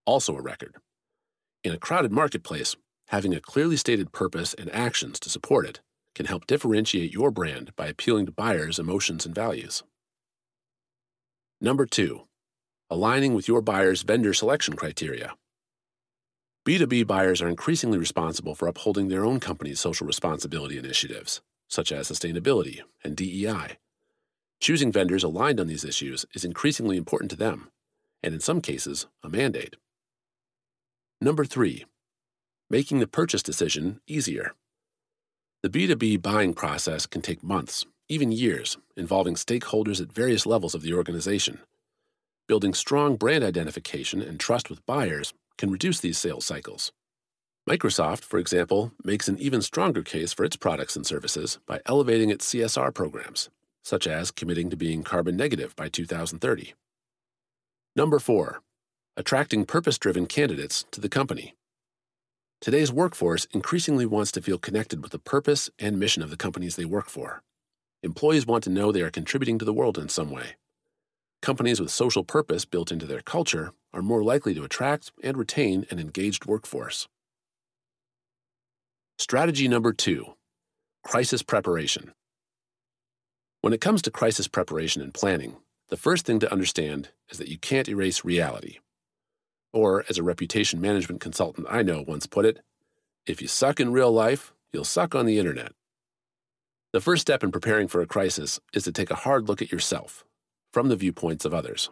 also 0.06 0.38
a 0.38 0.42
record. 0.42 0.76
In 1.64 1.74
a 1.74 1.78
crowded 1.78 2.14
marketplace, 2.14 2.78
having 3.10 3.34
a 3.34 3.42
clearly 3.42 3.76
stated 3.76 4.14
purpose 4.14 4.54
and 4.54 4.74
actions 4.74 5.20
to 5.20 5.30
support 5.30 5.66
it 5.66 5.82
can 6.14 6.28
help 6.28 6.48
differentiate 6.48 7.12
your 7.12 7.32
brand 7.32 7.76
by 7.76 7.88
appealing 7.88 8.28
to 8.28 8.32
buyers' 8.32 8.80
emotions 8.80 9.26
and 9.26 9.36
values. 9.36 9.84
Number 11.60 11.86
two, 11.86 12.28
aligning 12.90 13.34
with 13.34 13.48
your 13.48 13.62
buyer's 13.62 14.04
vendor 14.04 14.34
selection 14.34 14.76
criteria. 14.76 15.34
B2B 16.68 17.06
buyers 17.06 17.42
are 17.42 17.48
increasingly 17.48 17.98
responsible 17.98 18.56
for 18.56 18.68
upholding 18.68 19.08
their 19.08 19.26
own 19.26 19.40
company's 19.40 19.80
social 19.80 20.08
responsibility 20.08 20.78
initiatives, 20.78 21.42
such 21.68 21.92
as 21.92 22.10
sustainability 22.10 22.82
and 23.04 23.16
DEI. 23.16 23.78
Choosing 24.60 24.92
vendors 24.92 25.24
aligned 25.24 25.60
on 25.60 25.68
these 25.68 25.86
issues 25.86 26.26
is 26.34 26.44
increasingly 26.44 26.98
important 26.98 27.30
to 27.32 27.38
them, 27.38 27.70
and 28.24 28.34
in 28.34 28.40
some 28.40 28.62
cases, 28.62 29.06
a 29.24 29.30
mandate. 29.30 29.76
Number 31.22 31.46
three, 31.46 31.86
making 32.70 33.00
the 33.00 33.08
purchase 33.08 33.44
decision 33.44 34.02
easier. 34.08 34.54
The 35.62 35.70
B2B 35.70 36.22
buying 36.22 36.54
process 36.54 37.06
can 37.06 37.22
take 37.22 37.44
months, 37.44 37.86
even 38.10 38.32
years, 38.32 38.78
involving 38.98 39.36
stakeholders 39.36 40.02
at 40.02 40.12
various 40.12 40.46
levels 40.46 40.76
of 40.76 40.82
the 40.82 40.94
organization. 40.94 41.60
Building 42.48 42.76
strong 42.76 43.16
brand 43.16 43.44
identification 43.44 44.22
and 44.22 44.40
trust 44.40 44.70
with 44.70 44.86
buyers 44.86 45.34
can 45.58 45.72
reduce 45.72 46.00
these 46.00 46.20
sales 46.20 46.46
cycles. 46.46 46.92
Microsoft, 47.68 48.24
for 48.24 48.38
example, 48.38 48.92
makes 49.04 49.28
an 49.28 49.40
even 49.40 49.64
stronger 49.64 50.04
case 50.04 50.32
for 50.32 50.46
its 50.46 50.56
products 50.56 50.96
and 50.96 51.08
services 51.08 51.58
by 51.66 51.82
elevating 51.88 52.30
its 52.30 52.46
CSR 52.46 52.94
programs, 52.94 53.50
such 53.84 54.06
as 54.06 54.30
committing 54.30 54.70
to 54.70 54.78
being 54.78 55.02
carbon 55.02 55.36
negative 55.36 55.76
by 55.76 55.90
2030. 55.90 56.76
Number 57.96 58.20
four, 58.20 58.62
attracting 59.18 59.66
purpose 59.66 59.98
driven 59.98 60.28
candidates 60.28 60.86
to 60.92 61.02
the 61.02 61.10
company. 61.10 61.56
Today's 62.62 62.92
workforce 62.92 63.46
increasingly 63.54 64.06
wants 64.06 64.32
to 64.34 64.42
feel 64.42 64.60
connected 64.60 65.02
with 65.02 65.12
the 65.12 65.20
purpose 65.20 65.72
and 65.80 66.00
mission 66.00 66.22
of 66.22 66.30
the 66.30 66.38
companies 66.38 66.76
they 66.76 66.86
work 66.86 67.10
for. 67.10 67.42
Employees 68.04 68.46
want 68.46 68.64
to 68.66 68.70
know 68.70 68.92
they 68.92 69.02
are 69.02 69.10
contributing 69.10 69.58
to 69.58 69.66
the 69.66 69.74
world 69.74 69.98
in 69.98 70.10
some 70.10 70.30
way. 70.30 70.58
Companies 71.42 71.80
with 71.80 71.92
social 71.92 72.24
purpose 72.24 72.66
built 72.66 72.92
into 72.92 73.06
their 73.06 73.22
culture 73.22 73.74
are 73.94 74.02
more 74.02 74.24
likely 74.24 74.54
to 74.54 74.64
attract 74.64 75.12
and 75.24 75.38
retain 75.38 75.86
an 75.90 76.00
engaged 76.00 76.46
workforce. 76.46 77.08
Strategy 79.18 79.68
number 79.68 79.94
two 79.94 80.36
crisis 81.04 81.44
preparation. 81.44 82.14
When 83.62 83.74
it 83.74 83.82
comes 83.82 84.02
to 84.04 84.12
crisis 84.12 84.48
preparation 84.48 85.02
and 85.02 85.14
planning, 85.14 85.58
the 85.90 85.98
first 85.98 86.26
thing 86.26 86.40
to 86.40 86.52
understand 86.52 87.10
is 87.30 87.38
that 87.38 87.48
you 87.48 87.58
can't 87.58 87.88
erase 87.88 88.26
reality. 88.26 88.80
Or, 89.72 90.04
as 90.10 90.18
a 90.18 90.24
reputation 90.24 90.82
management 90.82 91.22
consultant 91.22 91.68
I 91.70 91.84
know 91.84 92.04
once 92.08 92.26
put 92.26 92.46
it, 92.46 92.62
if 93.26 93.42
you 93.42 93.48
suck 93.48 93.80
in 93.80 93.92
real 93.92 94.12
life, 94.12 94.54
you'll 94.74 94.84
suck 94.84 95.16
on 95.16 95.26
the 95.26 95.38
internet. 95.38 95.74
The 96.92 97.02
first 97.02 97.22
step 97.22 97.44
in 97.44 97.52
preparing 97.52 97.88
for 97.88 98.02
a 98.02 98.08
crisis 98.08 98.60
is 98.74 98.84
to 98.86 98.92
take 98.92 99.12
a 99.12 99.16
hard 99.16 99.48
look 99.48 99.62
at 99.62 99.72
yourself 99.72 100.26
from 100.76 100.90
the 100.90 100.98
viewpoints 100.98 101.46
of 101.46 101.54
others. 101.54 101.90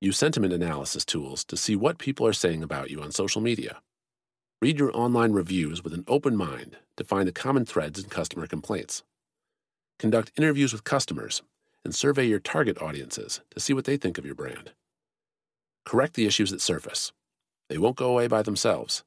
Use 0.00 0.16
sentiment 0.16 0.54
analysis 0.54 1.04
tools 1.04 1.44
to 1.44 1.54
see 1.54 1.76
what 1.76 1.98
people 1.98 2.26
are 2.26 2.32
saying 2.32 2.62
about 2.62 2.90
you 2.90 3.02
on 3.02 3.12
social 3.12 3.42
media. 3.42 3.82
Read 4.62 4.78
your 4.78 4.90
online 4.96 5.32
reviews 5.32 5.84
with 5.84 5.92
an 5.92 6.04
open 6.08 6.34
mind 6.34 6.78
to 6.96 7.04
find 7.04 7.28
the 7.28 7.32
common 7.32 7.66
threads 7.66 8.02
in 8.02 8.08
customer 8.08 8.46
complaints. 8.46 9.02
Conduct 9.98 10.32
interviews 10.38 10.72
with 10.72 10.82
customers 10.82 11.42
and 11.84 11.94
survey 11.94 12.24
your 12.24 12.38
target 12.40 12.80
audiences 12.80 13.42
to 13.50 13.60
see 13.60 13.74
what 13.74 13.84
they 13.84 13.98
think 13.98 14.16
of 14.16 14.24
your 14.24 14.34
brand. 14.34 14.72
Correct 15.84 16.14
the 16.14 16.24
issues 16.24 16.50
that 16.52 16.62
surface. 16.62 17.12
They 17.68 17.76
won't 17.76 17.96
go 17.96 18.12
away 18.12 18.28
by 18.28 18.40
themselves. 18.40 19.04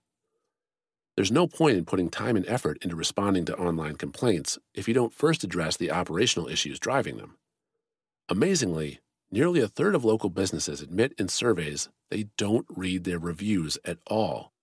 There's 1.15 1.31
no 1.31 1.47
point 1.47 1.79
in 1.79 1.85
putting 1.85 2.09
time 2.11 2.35
and 2.35 2.47
effort 2.47 2.77
into 2.83 2.95
responding 2.95 3.45
to 3.45 3.57
online 3.57 3.95
complaints 3.95 4.59
if 4.75 4.87
you 4.87 4.93
don't 4.93 5.15
first 5.15 5.43
address 5.43 5.77
the 5.77 5.89
operational 5.89 6.47
issues 6.47 6.77
driving 6.77 7.17
them. 7.17 7.39
Amazingly, 8.29 8.99
nearly 9.31 9.59
a 9.59 9.67
third 9.67 9.95
of 9.95 10.05
local 10.05 10.29
businesses 10.29 10.81
admit 10.81 11.13
in 11.17 11.27
surveys 11.27 11.89
they 12.09 12.27
don't 12.37 12.65
read 12.69 13.03
their 13.03 13.19
reviews 13.19 13.77
at 13.83 13.97
all. 14.07 14.53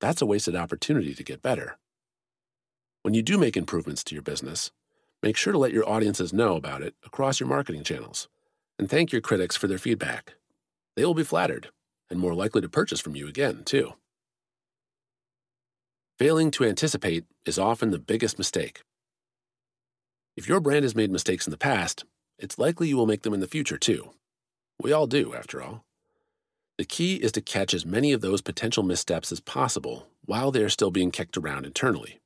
That's 0.00 0.22
a 0.22 0.26
wasted 0.26 0.56
opportunity 0.56 1.14
to 1.14 1.24
get 1.24 1.42
better. 1.42 1.76
When 3.02 3.14
you 3.14 3.22
do 3.22 3.36
make 3.36 3.56
improvements 3.56 4.02
to 4.04 4.14
your 4.14 4.22
business, 4.22 4.70
make 5.22 5.36
sure 5.36 5.52
to 5.52 5.58
let 5.58 5.72
your 5.72 5.88
audiences 5.88 6.32
know 6.32 6.56
about 6.56 6.82
it 6.82 6.94
across 7.04 7.40
your 7.40 7.48
marketing 7.48 7.84
channels, 7.84 8.28
and 8.78 8.88
thank 8.88 9.12
your 9.12 9.20
critics 9.20 9.56
for 9.56 9.66
their 9.66 9.78
feedback. 9.78 10.34
They 10.96 11.04
will 11.04 11.14
be 11.14 11.24
flattered 11.24 11.68
and 12.10 12.18
more 12.18 12.34
likely 12.34 12.62
to 12.62 12.68
purchase 12.68 13.00
from 13.00 13.16
you 13.16 13.28
again, 13.28 13.64
too. 13.64 13.92
Failing 16.18 16.50
to 16.52 16.64
anticipate 16.64 17.24
is 17.44 17.58
often 17.58 17.90
the 17.90 17.98
biggest 17.98 18.38
mistake. 18.38 18.82
If 20.36 20.48
your 20.48 20.60
brand 20.60 20.84
has 20.84 20.94
made 20.94 21.10
mistakes 21.10 21.46
in 21.46 21.50
the 21.50 21.58
past, 21.58 22.04
it's 22.38 22.58
likely 22.58 22.88
you 22.88 22.96
will 22.96 23.06
make 23.06 23.22
them 23.22 23.34
in 23.34 23.40
the 23.40 23.48
future 23.48 23.78
too. 23.78 24.10
We 24.80 24.92
all 24.92 25.06
do, 25.06 25.34
after 25.34 25.60
all. 25.60 25.84
The 26.78 26.84
key 26.84 27.16
is 27.16 27.32
to 27.32 27.40
catch 27.40 27.74
as 27.74 27.84
many 27.84 28.12
of 28.12 28.20
those 28.20 28.40
potential 28.40 28.84
missteps 28.84 29.32
as 29.32 29.40
possible 29.40 30.06
while 30.24 30.52
they 30.52 30.62
are 30.62 30.68
still 30.68 30.92
being 30.92 31.10
kicked 31.10 31.36
around 31.36 31.66
internally. 31.66 32.20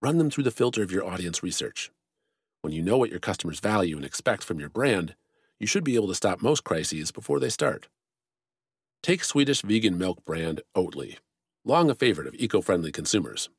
Run 0.00 0.16
them 0.16 0.30
through 0.30 0.44
the 0.44 0.50
filter 0.50 0.82
of 0.82 0.90
your 0.90 1.04
audience 1.04 1.42
research. 1.42 1.90
When 2.62 2.72
you 2.72 2.82
know 2.82 2.96
what 2.96 3.10
your 3.10 3.20
customers 3.20 3.60
value 3.60 3.96
and 3.96 4.04
expect 4.04 4.42
from 4.42 4.58
your 4.58 4.70
brand, 4.70 5.14
you 5.60 5.66
should 5.66 5.84
be 5.84 5.94
able 5.94 6.08
to 6.08 6.14
stop 6.14 6.40
most 6.40 6.64
crises 6.64 7.12
before 7.12 7.38
they 7.38 7.50
start. 7.50 7.88
Take 9.02 9.22
Swedish 9.22 9.60
vegan 9.60 9.98
milk 9.98 10.24
brand 10.24 10.62
Oatly, 10.74 11.18
long 11.64 11.90
a 11.90 11.94
favorite 11.94 12.26
of 12.26 12.34
eco 12.34 12.60
friendly 12.62 12.90
consumers. 12.90 13.50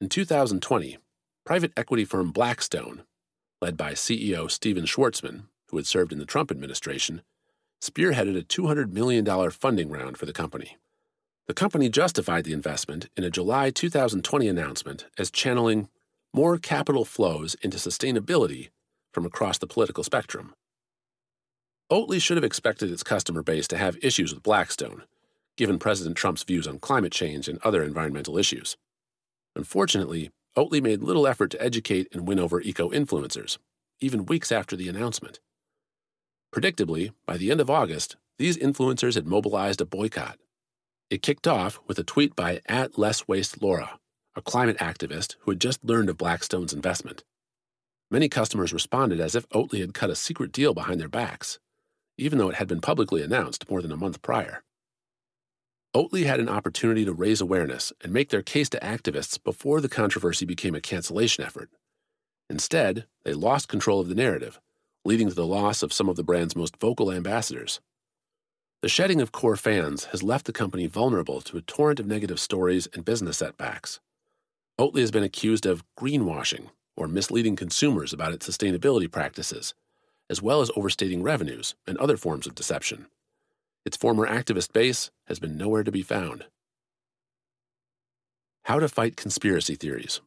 In 0.00 0.08
2020, 0.08 0.98
private 1.46 1.72
equity 1.76 2.04
firm 2.04 2.32
Blackstone 2.32 3.04
led 3.64 3.78
by 3.78 3.92
CEO 3.92 4.50
Stephen 4.50 4.84
Schwarzman, 4.84 5.44
who 5.70 5.78
had 5.78 5.86
served 5.86 6.12
in 6.12 6.18
the 6.18 6.26
Trump 6.26 6.50
administration, 6.50 7.22
spearheaded 7.80 8.38
a 8.38 8.42
$200 8.42 8.92
million 8.92 9.24
funding 9.50 9.88
round 9.88 10.18
for 10.18 10.26
the 10.26 10.34
company. 10.34 10.76
The 11.46 11.54
company 11.54 11.88
justified 11.88 12.44
the 12.44 12.52
investment 12.52 13.08
in 13.16 13.24
a 13.24 13.30
July 13.30 13.70
2020 13.70 14.48
announcement 14.48 15.06
as 15.16 15.30
channeling 15.30 15.88
more 16.34 16.58
capital 16.58 17.06
flows 17.06 17.54
into 17.62 17.78
sustainability 17.78 18.68
from 19.14 19.24
across 19.24 19.56
the 19.56 19.66
political 19.66 20.04
spectrum. 20.04 20.52
Oatly 21.90 22.20
should 22.20 22.36
have 22.36 22.44
expected 22.44 22.90
its 22.90 23.02
customer 23.02 23.42
base 23.42 23.66
to 23.68 23.78
have 23.78 23.96
issues 24.02 24.34
with 24.34 24.42
Blackstone, 24.42 25.04
given 25.56 25.78
President 25.78 26.18
Trump's 26.18 26.42
views 26.42 26.68
on 26.68 26.80
climate 26.80 27.12
change 27.12 27.48
and 27.48 27.58
other 27.64 27.82
environmental 27.82 28.36
issues. 28.36 28.76
Unfortunately, 29.56 30.30
Oatly 30.56 30.80
made 30.80 31.02
little 31.02 31.26
effort 31.26 31.50
to 31.50 31.62
educate 31.62 32.08
and 32.12 32.28
win 32.28 32.38
over 32.38 32.60
eco 32.60 32.90
influencers, 32.90 33.58
even 34.00 34.26
weeks 34.26 34.52
after 34.52 34.76
the 34.76 34.88
announcement. 34.88 35.40
Predictably, 36.54 37.12
by 37.26 37.36
the 37.36 37.50
end 37.50 37.60
of 37.60 37.68
August, 37.68 38.16
these 38.38 38.56
influencers 38.56 39.14
had 39.14 39.26
mobilized 39.26 39.80
a 39.80 39.86
boycott. 39.86 40.38
It 41.10 41.22
kicked 41.22 41.48
off 41.48 41.80
with 41.86 41.98
a 41.98 42.04
tweet 42.04 42.36
by 42.36 42.60
at 42.66 42.96
Less 42.96 43.26
Waste 43.26 43.62
Laura, 43.62 43.98
a 44.36 44.42
climate 44.42 44.78
activist 44.78 45.34
who 45.40 45.50
had 45.50 45.60
just 45.60 45.84
learned 45.84 46.08
of 46.08 46.16
Blackstone's 46.16 46.72
investment. 46.72 47.24
Many 48.10 48.28
customers 48.28 48.72
responded 48.72 49.20
as 49.20 49.34
if 49.34 49.48
Oatly 49.48 49.80
had 49.80 49.94
cut 49.94 50.10
a 50.10 50.14
secret 50.14 50.52
deal 50.52 50.72
behind 50.72 51.00
their 51.00 51.08
backs, 51.08 51.58
even 52.16 52.38
though 52.38 52.48
it 52.48 52.56
had 52.56 52.68
been 52.68 52.80
publicly 52.80 53.22
announced 53.22 53.68
more 53.68 53.82
than 53.82 53.90
a 53.90 53.96
month 53.96 54.22
prior. 54.22 54.62
Oatly 55.94 56.26
had 56.26 56.40
an 56.40 56.48
opportunity 56.48 57.04
to 57.04 57.12
raise 57.12 57.40
awareness 57.40 57.92
and 58.00 58.12
make 58.12 58.30
their 58.30 58.42
case 58.42 58.68
to 58.70 58.80
activists 58.80 59.42
before 59.42 59.80
the 59.80 59.88
controversy 59.88 60.44
became 60.44 60.74
a 60.74 60.80
cancellation 60.80 61.44
effort. 61.44 61.70
Instead, 62.50 63.06
they 63.24 63.32
lost 63.32 63.68
control 63.68 64.00
of 64.00 64.08
the 64.08 64.14
narrative, 64.16 64.60
leading 65.04 65.28
to 65.28 65.34
the 65.34 65.46
loss 65.46 65.84
of 65.84 65.92
some 65.92 66.08
of 66.08 66.16
the 66.16 66.24
brand's 66.24 66.56
most 66.56 66.76
vocal 66.80 67.12
ambassadors. 67.12 67.80
The 68.82 68.88
shedding 68.88 69.20
of 69.20 69.30
core 69.30 69.56
fans 69.56 70.06
has 70.06 70.24
left 70.24 70.46
the 70.46 70.52
company 70.52 70.88
vulnerable 70.88 71.40
to 71.42 71.58
a 71.58 71.62
torrent 71.62 72.00
of 72.00 72.08
negative 72.08 72.40
stories 72.40 72.88
and 72.92 73.04
business 73.04 73.38
setbacks. 73.38 74.00
Oatly 74.80 75.00
has 75.00 75.12
been 75.12 75.22
accused 75.22 75.64
of 75.64 75.84
greenwashing, 75.96 76.70
or 76.96 77.06
misleading 77.06 77.54
consumers 77.54 78.12
about 78.12 78.32
its 78.32 78.48
sustainability 78.48 79.08
practices, 79.08 79.74
as 80.28 80.42
well 80.42 80.60
as 80.60 80.72
overstating 80.74 81.22
revenues 81.22 81.76
and 81.86 81.96
other 81.98 82.16
forms 82.16 82.48
of 82.48 82.56
deception. 82.56 83.06
Its 83.84 83.96
former 83.96 84.26
activist 84.26 84.72
base 84.72 85.10
has 85.26 85.38
been 85.38 85.58
nowhere 85.58 85.84
to 85.84 85.92
be 85.92 86.02
found. 86.02 86.46
How 88.64 88.78
to 88.78 88.88
fight 88.88 89.16
conspiracy 89.16 89.74
theories. 89.74 90.22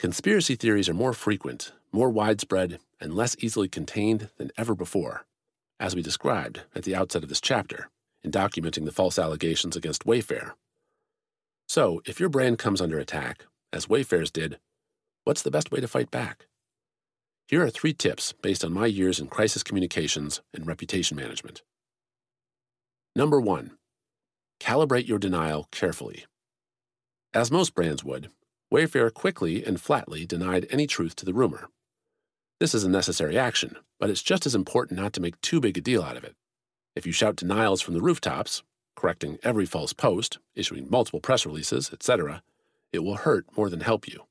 Conspiracy 0.00 0.56
theories 0.56 0.88
are 0.88 0.94
more 0.94 1.12
frequent, 1.12 1.72
more 1.92 2.10
widespread, 2.10 2.80
and 3.00 3.14
less 3.14 3.36
easily 3.38 3.68
contained 3.68 4.28
than 4.38 4.50
ever 4.58 4.74
before, 4.74 5.24
as 5.78 5.94
we 5.94 6.02
described 6.02 6.62
at 6.74 6.82
the 6.82 6.96
outset 6.96 7.22
of 7.22 7.28
this 7.28 7.40
chapter 7.40 7.88
in 8.24 8.32
documenting 8.32 8.84
the 8.86 8.92
false 8.92 9.18
allegations 9.18 9.76
against 9.76 10.04
Wayfair. 10.04 10.52
So, 11.68 12.02
if 12.06 12.18
your 12.18 12.28
brand 12.28 12.58
comes 12.58 12.80
under 12.80 12.98
attack, 12.98 13.46
as 13.72 13.86
Wayfair's 13.86 14.32
did, 14.32 14.58
what's 15.22 15.42
the 15.42 15.50
best 15.50 15.70
way 15.70 15.80
to 15.80 15.88
fight 15.88 16.10
back? 16.10 16.46
Here 17.46 17.62
are 17.62 17.70
three 17.70 17.92
tips 17.92 18.32
based 18.32 18.64
on 18.64 18.72
my 18.72 18.86
years 18.86 19.20
in 19.20 19.28
crisis 19.28 19.62
communications 19.62 20.40
and 20.52 20.66
reputation 20.66 21.16
management. 21.16 21.62
Number 23.16 23.40
one, 23.40 23.70
calibrate 24.58 25.06
your 25.06 25.20
denial 25.20 25.68
carefully. 25.70 26.24
As 27.32 27.48
most 27.48 27.72
brands 27.72 28.02
would, 28.02 28.28
Wayfair 28.72 29.14
quickly 29.14 29.64
and 29.64 29.80
flatly 29.80 30.26
denied 30.26 30.66
any 30.68 30.88
truth 30.88 31.14
to 31.16 31.24
the 31.24 31.32
rumor. 31.32 31.68
This 32.58 32.74
is 32.74 32.82
a 32.82 32.90
necessary 32.90 33.38
action, 33.38 33.76
but 34.00 34.10
it's 34.10 34.22
just 34.22 34.46
as 34.46 34.54
important 34.56 34.98
not 34.98 35.12
to 35.12 35.20
make 35.20 35.40
too 35.40 35.60
big 35.60 35.78
a 35.78 35.80
deal 35.80 36.02
out 36.02 36.16
of 36.16 36.24
it. 36.24 36.34
If 36.96 37.06
you 37.06 37.12
shout 37.12 37.36
denials 37.36 37.80
from 37.80 37.94
the 37.94 38.00
rooftops, 38.00 38.64
correcting 38.96 39.38
every 39.44 39.66
false 39.66 39.92
post, 39.92 40.38
issuing 40.56 40.90
multiple 40.90 41.20
press 41.20 41.46
releases, 41.46 41.92
etc., 41.92 42.42
it 42.92 43.04
will 43.04 43.16
hurt 43.16 43.46
more 43.56 43.70
than 43.70 43.80
help 43.80 44.08
you. 44.08 44.24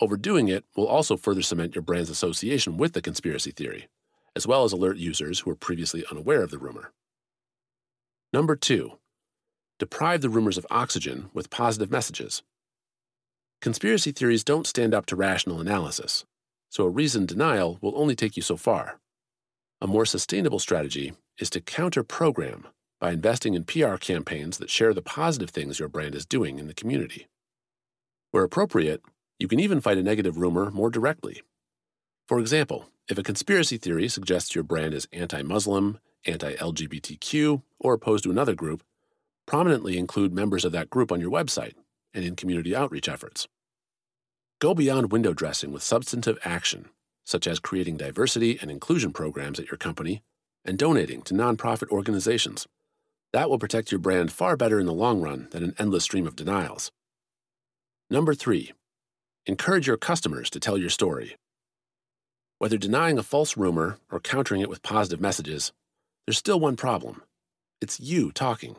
Overdoing 0.00 0.46
it 0.46 0.64
will 0.76 0.86
also 0.86 1.16
further 1.16 1.42
cement 1.42 1.74
your 1.74 1.82
brand's 1.82 2.10
association 2.10 2.76
with 2.76 2.92
the 2.92 3.02
conspiracy 3.02 3.50
theory, 3.50 3.88
as 4.36 4.46
well 4.46 4.62
as 4.62 4.72
alert 4.72 4.98
users 4.98 5.40
who 5.40 5.50
were 5.50 5.56
previously 5.56 6.04
unaware 6.12 6.44
of 6.44 6.50
the 6.52 6.58
rumor. 6.58 6.92
Number 8.32 8.56
two, 8.56 8.98
deprive 9.78 10.22
the 10.22 10.30
rumors 10.30 10.56
of 10.56 10.66
oxygen 10.70 11.28
with 11.34 11.50
positive 11.50 11.90
messages. 11.90 12.42
Conspiracy 13.60 14.10
theories 14.10 14.42
don't 14.42 14.66
stand 14.66 14.94
up 14.94 15.04
to 15.06 15.16
rational 15.16 15.60
analysis, 15.60 16.24
so 16.70 16.84
a 16.84 16.88
reasoned 16.88 17.28
denial 17.28 17.78
will 17.82 17.92
only 17.94 18.16
take 18.16 18.34
you 18.34 18.42
so 18.42 18.56
far. 18.56 18.98
A 19.82 19.86
more 19.86 20.06
sustainable 20.06 20.58
strategy 20.58 21.12
is 21.38 21.50
to 21.50 21.60
counter 21.60 22.02
program 22.02 22.66
by 23.00 23.10
investing 23.10 23.52
in 23.52 23.64
PR 23.64 23.96
campaigns 23.96 24.56
that 24.56 24.70
share 24.70 24.94
the 24.94 25.02
positive 25.02 25.50
things 25.50 25.78
your 25.78 25.88
brand 25.88 26.14
is 26.14 26.24
doing 26.24 26.58
in 26.58 26.68
the 26.68 26.74
community. 26.74 27.26
Where 28.30 28.44
appropriate, 28.44 29.02
you 29.38 29.46
can 29.46 29.60
even 29.60 29.82
fight 29.82 29.98
a 29.98 30.02
negative 30.02 30.38
rumor 30.38 30.70
more 30.70 30.88
directly. 30.88 31.42
For 32.28 32.38
example, 32.38 32.86
if 33.12 33.18
a 33.18 33.22
conspiracy 33.22 33.76
theory 33.76 34.08
suggests 34.08 34.54
your 34.54 34.64
brand 34.64 34.94
is 34.94 35.06
anti 35.12 35.42
Muslim, 35.42 35.98
anti 36.24 36.54
LGBTQ, 36.54 37.60
or 37.78 37.92
opposed 37.92 38.24
to 38.24 38.30
another 38.30 38.54
group, 38.54 38.82
prominently 39.44 39.98
include 39.98 40.32
members 40.32 40.64
of 40.64 40.72
that 40.72 40.88
group 40.88 41.12
on 41.12 41.20
your 41.20 41.30
website 41.30 41.74
and 42.14 42.24
in 42.24 42.36
community 42.36 42.74
outreach 42.74 43.10
efforts. 43.10 43.48
Go 44.62 44.72
beyond 44.74 45.12
window 45.12 45.34
dressing 45.34 45.72
with 45.72 45.82
substantive 45.82 46.38
action, 46.42 46.88
such 47.22 47.46
as 47.46 47.60
creating 47.60 47.98
diversity 47.98 48.58
and 48.62 48.70
inclusion 48.70 49.12
programs 49.12 49.60
at 49.60 49.66
your 49.70 49.76
company 49.76 50.22
and 50.64 50.78
donating 50.78 51.20
to 51.20 51.34
nonprofit 51.34 51.90
organizations. 51.90 52.66
That 53.34 53.50
will 53.50 53.58
protect 53.58 53.92
your 53.92 53.98
brand 53.98 54.32
far 54.32 54.56
better 54.56 54.80
in 54.80 54.86
the 54.86 54.94
long 54.94 55.20
run 55.20 55.48
than 55.50 55.62
an 55.64 55.74
endless 55.78 56.04
stream 56.04 56.26
of 56.26 56.34
denials. 56.34 56.90
Number 58.08 58.32
three, 58.32 58.72
encourage 59.44 59.86
your 59.86 59.98
customers 59.98 60.48
to 60.48 60.60
tell 60.60 60.78
your 60.78 60.88
story. 60.88 61.36
Whether 62.62 62.78
denying 62.78 63.18
a 63.18 63.24
false 63.24 63.56
rumor 63.56 63.98
or 64.08 64.20
countering 64.20 64.60
it 64.60 64.68
with 64.68 64.84
positive 64.84 65.20
messages, 65.20 65.72
there's 66.24 66.38
still 66.38 66.60
one 66.60 66.76
problem 66.76 67.24
it's 67.80 67.98
you 67.98 68.30
talking. 68.30 68.76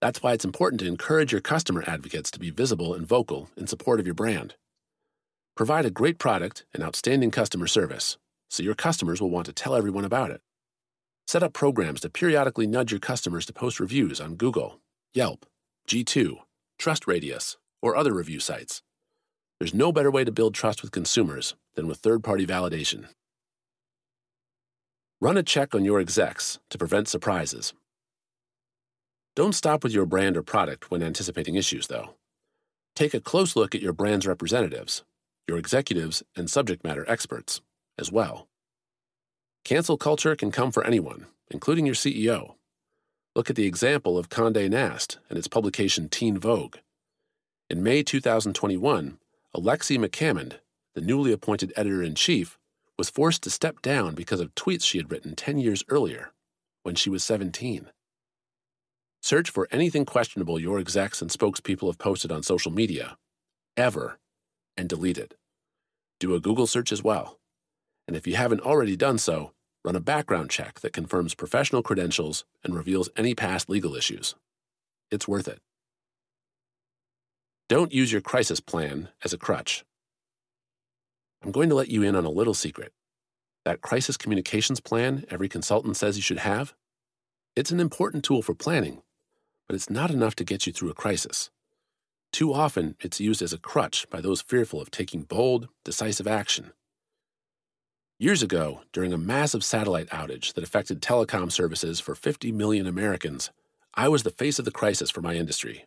That's 0.00 0.22
why 0.22 0.32
it's 0.32 0.46
important 0.46 0.80
to 0.80 0.86
encourage 0.86 1.30
your 1.30 1.42
customer 1.42 1.84
advocates 1.86 2.30
to 2.30 2.38
be 2.38 2.48
visible 2.48 2.94
and 2.94 3.06
vocal 3.06 3.50
in 3.58 3.66
support 3.66 4.00
of 4.00 4.06
your 4.06 4.14
brand. 4.14 4.54
Provide 5.54 5.84
a 5.84 5.90
great 5.90 6.18
product 6.18 6.64
and 6.72 6.82
outstanding 6.82 7.30
customer 7.30 7.66
service 7.66 8.16
so 8.48 8.62
your 8.62 8.74
customers 8.74 9.20
will 9.20 9.28
want 9.28 9.44
to 9.48 9.52
tell 9.52 9.74
everyone 9.74 10.06
about 10.06 10.30
it. 10.30 10.40
Set 11.26 11.42
up 11.42 11.52
programs 11.52 12.00
to 12.00 12.08
periodically 12.08 12.66
nudge 12.66 12.90
your 12.90 13.00
customers 13.00 13.44
to 13.44 13.52
post 13.52 13.80
reviews 13.80 14.18
on 14.18 14.36
Google, 14.36 14.80
Yelp, 15.12 15.44
G2, 15.86 16.38
TrustRadius, 16.80 17.58
or 17.82 17.96
other 17.96 18.14
review 18.14 18.40
sites. 18.40 18.82
There's 19.64 19.72
no 19.72 19.92
better 19.92 20.10
way 20.10 20.24
to 20.24 20.30
build 20.30 20.52
trust 20.52 20.82
with 20.82 20.92
consumers 20.92 21.54
than 21.74 21.88
with 21.88 21.96
third 21.96 22.22
party 22.22 22.46
validation. 22.46 23.06
Run 25.22 25.38
a 25.38 25.42
check 25.42 25.74
on 25.74 25.86
your 25.86 26.00
execs 26.00 26.58
to 26.68 26.76
prevent 26.76 27.08
surprises. 27.08 27.72
Don't 29.34 29.54
stop 29.54 29.82
with 29.82 29.94
your 29.94 30.04
brand 30.04 30.36
or 30.36 30.42
product 30.42 30.90
when 30.90 31.02
anticipating 31.02 31.54
issues, 31.54 31.86
though. 31.86 32.10
Take 32.94 33.14
a 33.14 33.22
close 33.22 33.56
look 33.56 33.74
at 33.74 33.80
your 33.80 33.94
brand's 33.94 34.26
representatives, 34.26 35.02
your 35.48 35.56
executives 35.56 36.22
and 36.36 36.50
subject 36.50 36.84
matter 36.84 37.06
experts, 37.08 37.62
as 37.98 38.12
well. 38.12 38.48
Cancel 39.64 39.96
culture 39.96 40.36
can 40.36 40.50
come 40.50 40.72
for 40.72 40.84
anyone, 40.84 41.24
including 41.50 41.86
your 41.86 41.94
CEO. 41.94 42.56
Look 43.34 43.48
at 43.48 43.56
the 43.56 43.66
example 43.66 44.18
of 44.18 44.28
Condé 44.28 44.68
Nast 44.68 45.20
and 45.30 45.38
its 45.38 45.48
publication 45.48 46.10
Teen 46.10 46.36
Vogue. 46.36 46.76
In 47.70 47.82
May 47.82 48.02
2021, 48.02 49.16
Alexi 49.56 49.96
McCammond, 49.96 50.54
the 50.96 51.00
newly 51.00 51.30
appointed 51.30 51.72
editor 51.76 52.02
in 52.02 52.16
chief, 52.16 52.58
was 52.98 53.08
forced 53.08 53.40
to 53.44 53.50
step 53.50 53.80
down 53.82 54.12
because 54.16 54.40
of 54.40 54.52
tweets 54.56 54.82
she 54.82 54.98
had 54.98 55.12
written 55.12 55.36
10 55.36 55.58
years 55.58 55.84
earlier, 55.88 56.32
when 56.82 56.96
she 56.96 57.08
was 57.08 57.22
17. 57.22 57.88
Search 59.22 59.50
for 59.50 59.68
anything 59.70 60.04
questionable 60.04 60.58
your 60.58 60.80
execs 60.80 61.22
and 61.22 61.30
spokespeople 61.30 61.86
have 61.86 61.98
posted 61.98 62.32
on 62.32 62.42
social 62.42 62.72
media, 62.72 63.16
ever, 63.76 64.18
and 64.76 64.88
delete 64.88 65.18
it. 65.18 65.34
Do 66.18 66.34
a 66.34 66.40
Google 66.40 66.66
search 66.66 66.90
as 66.90 67.04
well. 67.04 67.38
And 68.08 68.16
if 68.16 68.26
you 68.26 68.34
haven't 68.34 68.60
already 68.60 68.96
done 68.96 69.18
so, 69.18 69.52
run 69.84 69.94
a 69.94 70.00
background 70.00 70.50
check 70.50 70.80
that 70.80 70.92
confirms 70.92 71.34
professional 71.34 71.82
credentials 71.82 72.44
and 72.64 72.74
reveals 72.74 73.08
any 73.16 73.36
past 73.36 73.68
legal 73.68 73.94
issues. 73.94 74.34
It's 75.12 75.28
worth 75.28 75.46
it. 75.46 75.60
Don't 77.66 77.94
use 77.94 78.12
your 78.12 78.20
crisis 78.20 78.60
plan 78.60 79.08
as 79.24 79.32
a 79.32 79.38
crutch. 79.38 79.86
I'm 81.42 81.50
going 81.50 81.70
to 81.70 81.74
let 81.74 81.88
you 81.88 82.02
in 82.02 82.14
on 82.14 82.26
a 82.26 82.30
little 82.30 82.52
secret. 82.52 82.92
That 83.64 83.80
crisis 83.80 84.18
communications 84.18 84.80
plan 84.80 85.24
every 85.30 85.48
consultant 85.48 85.96
says 85.96 86.16
you 86.16 86.22
should 86.22 86.40
have? 86.40 86.74
It's 87.56 87.70
an 87.70 87.80
important 87.80 88.22
tool 88.22 88.42
for 88.42 88.54
planning, 88.54 89.00
but 89.66 89.74
it's 89.74 89.88
not 89.88 90.10
enough 90.10 90.36
to 90.36 90.44
get 90.44 90.66
you 90.66 90.74
through 90.74 90.90
a 90.90 90.94
crisis. 90.94 91.50
Too 92.32 92.52
often, 92.52 92.96
it's 93.00 93.18
used 93.18 93.40
as 93.40 93.54
a 93.54 93.58
crutch 93.58 94.10
by 94.10 94.20
those 94.20 94.42
fearful 94.42 94.82
of 94.82 94.90
taking 94.90 95.22
bold, 95.22 95.68
decisive 95.84 96.26
action. 96.26 96.72
Years 98.18 98.42
ago, 98.42 98.82
during 98.92 99.14
a 99.14 99.18
massive 99.18 99.64
satellite 99.64 100.10
outage 100.10 100.52
that 100.52 100.64
affected 100.64 101.00
telecom 101.00 101.50
services 101.50 101.98
for 101.98 102.14
50 102.14 102.52
million 102.52 102.86
Americans, 102.86 103.50
I 103.94 104.08
was 104.08 104.22
the 104.22 104.30
face 104.30 104.58
of 104.58 104.66
the 104.66 104.70
crisis 104.70 105.10
for 105.10 105.22
my 105.22 105.34
industry 105.36 105.86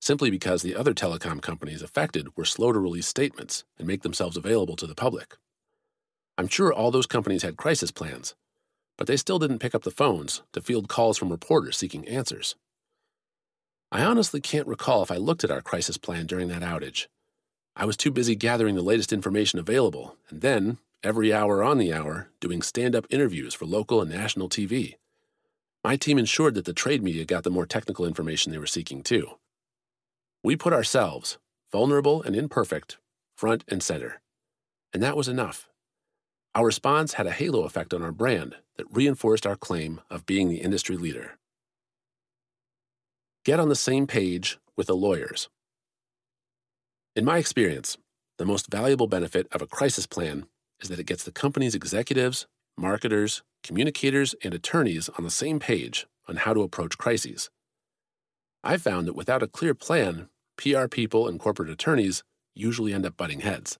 simply 0.00 0.30
because 0.30 0.62
the 0.62 0.76
other 0.76 0.94
telecom 0.94 1.42
companies 1.42 1.82
affected 1.82 2.28
were 2.36 2.44
slow 2.44 2.72
to 2.72 2.78
release 2.78 3.06
statements 3.06 3.64
and 3.78 3.86
make 3.86 4.02
themselves 4.02 4.36
available 4.36 4.76
to 4.76 4.86
the 4.86 4.94
public. 4.94 5.36
I'm 6.36 6.48
sure 6.48 6.72
all 6.72 6.90
those 6.90 7.06
companies 7.06 7.42
had 7.42 7.56
crisis 7.56 7.90
plans, 7.90 8.34
but 8.96 9.06
they 9.06 9.16
still 9.16 9.38
didn't 9.38 9.58
pick 9.58 9.74
up 9.74 9.82
the 9.82 9.90
phones 9.90 10.42
to 10.52 10.60
field 10.60 10.88
calls 10.88 11.18
from 11.18 11.30
reporters 11.30 11.76
seeking 11.76 12.06
answers. 12.06 12.54
I 13.90 14.04
honestly 14.04 14.40
can't 14.40 14.66
recall 14.66 15.02
if 15.02 15.10
I 15.10 15.16
looked 15.16 15.44
at 15.44 15.50
our 15.50 15.62
crisis 15.62 15.96
plan 15.96 16.26
during 16.26 16.48
that 16.48 16.62
outage. 16.62 17.06
I 17.74 17.84
was 17.84 17.96
too 17.96 18.10
busy 18.10 18.34
gathering 18.34 18.74
the 18.74 18.82
latest 18.82 19.12
information 19.12 19.58
available, 19.58 20.16
and 20.28 20.40
then, 20.42 20.78
every 21.02 21.32
hour 21.32 21.62
on 21.62 21.78
the 21.78 21.92
hour, 21.92 22.28
doing 22.40 22.60
stand 22.60 22.94
up 22.94 23.06
interviews 23.08 23.54
for 23.54 23.66
local 23.66 24.02
and 24.02 24.10
national 24.10 24.48
TV. 24.48 24.96
My 25.84 25.96
team 25.96 26.18
ensured 26.18 26.54
that 26.54 26.64
the 26.64 26.72
trade 26.72 27.02
media 27.02 27.24
got 27.24 27.44
the 27.44 27.50
more 27.50 27.66
technical 27.66 28.04
information 28.04 28.52
they 28.52 28.58
were 28.58 28.66
seeking, 28.66 29.02
too. 29.02 29.38
We 30.42 30.56
put 30.56 30.72
ourselves, 30.72 31.38
vulnerable 31.72 32.22
and 32.22 32.36
imperfect, 32.36 32.98
front 33.36 33.64
and 33.68 33.82
center. 33.82 34.20
And 34.92 35.02
that 35.02 35.16
was 35.16 35.28
enough. 35.28 35.68
Our 36.54 36.66
response 36.66 37.14
had 37.14 37.26
a 37.26 37.32
halo 37.32 37.64
effect 37.64 37.92
on 37.92 38.02
our 38.02 38.12
brand 38.12 38.56
that 38.76 38.86
reinforced 38.90 39.46
our 39.46 39.56
claim 39.56 40.00
of 40.10 40.26
being 40.26 40.48
the 40.48 40.60
industry 40.60 40.96
leader. 40.96 41.38
Get 43.44 43.60
on 43.60 43.68
the 43.68 43.76
same 43.76 44.06
page 44.06 44.58
with 44.76 44.86
the 44.86 44.96
lawyers. 44.96 45.48
In 47.16 47.24
my 47.24 47.38
experience, 47.38 47.96
the 48.38 48.46
most 48.46 48.70
valuable 48.70 49.08
benefit 49.08 49.48
of 49.52 49.62
a 49.62 49.66
crisis 49.66 50.06
plan 50.06 50.46
is 50.80 50.88
that 50.88 51.00
it 51.00 51.06
gets 51.06 51.24
the 51.24 51.32
company's 51.32 51.74
executives, 51.74 52.46
marketers, 52.76 53.42
communicators, 53.64 54.34
and 54.44 54.54
attorneys 54.54 55.08
on 55.18 55.24
the 55.24 55.30
same 55.30 55.58
page 55.58 56.06
on 56.28 56.36
how 56.36 56.54
to 56.54 56.62
approach 56.62 56.96
crises. 56.96 57.50
I've 58.64 58.82
found 58.82 59.06
that 59.06 59.16
without 59.16 59.42
a 59.42 59.48
clear 59.48 59.74
plan, 59.74 60.28
PR 60.56 60.86
people 60.88 61.28
and 61.28 61.38
corporate 61.38 61.70
attorneys 61.70 62.24
usually 62.54 62.92
end 62.92 63.06
up 63.06 63.16
butting 63.16 63.40
heads. 63.40 63.78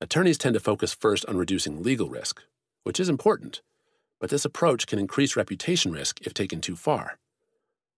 Attorneys 0.00 0.38
tend 0.38 0.54
to 0.54 0.60
focus 0.60 0.94
first 0.94 1.24
on 1.26 1.36
reducing 1.36 1.82
legal 1.82 2.08
risk, 2.08 2.42
which 2.84 3.00
is 3.00 3.08
important, 3.08 3.62
but 4.20 4.30
this 4.30 4.44
approach 4.44 4.86
can 4.86 4.98
increase 4.98 5.36
reputation 5.36 5.92
risk 5.92 6.20
if 6.22 6.32
taken 6.32 6.60
too 6.60 6.76
far. 6.76 7.18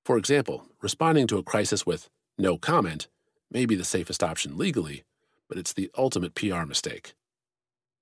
For 0.04 0.16
example, 0.16 0.66
responding 0.80 1.26
to 1.28 1.38
a 1.38 1.42
crisis 1.42 1.84
with 1.84 2.08
no 2.38 2.56
comment 2.56 3.08
may 3.50 3.66
be 3.66 3.74
the 3.74 3.84
safest 3.84 4.22
option 4.22 4.56
legally, 4.56 5.04
but 5.48 5.58
it's 5.58 5.72
the 5.72 5.90
ultimate 5.96 6.34
PR 6.34 6.64
mistake. 6.64 7.14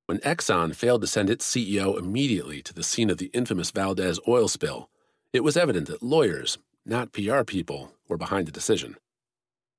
When 0.07 0.19
Exxon 0.19 0.75
failed 0.75 1.01
to 1.01 1.07
send 1.07 1.31
its 1.31 1.51
CEO 1.51 1.99
immediately 1.99 2.63
to 2.63 2.75
the 2.75 2.83
scene 2.83 3.11
of 3.11 3.19
the 3.19 3.31
infamous 3.33 3.71
Valdez 3.71 4.21
oil 4.29 4.49
spill, 4.49 4.91
it 5.33 5.43
was 5.43 5.57
evident 5.57 5.89
that 5.89 6.03
lawyers, 6.03 6.59
not 6.87 7.13
PR 7.13 7.43
people, 7.43 7.93
were 8.09 8.17
behind 8.19 8.47
the 8.47 8.53
decision. 8.53 8.97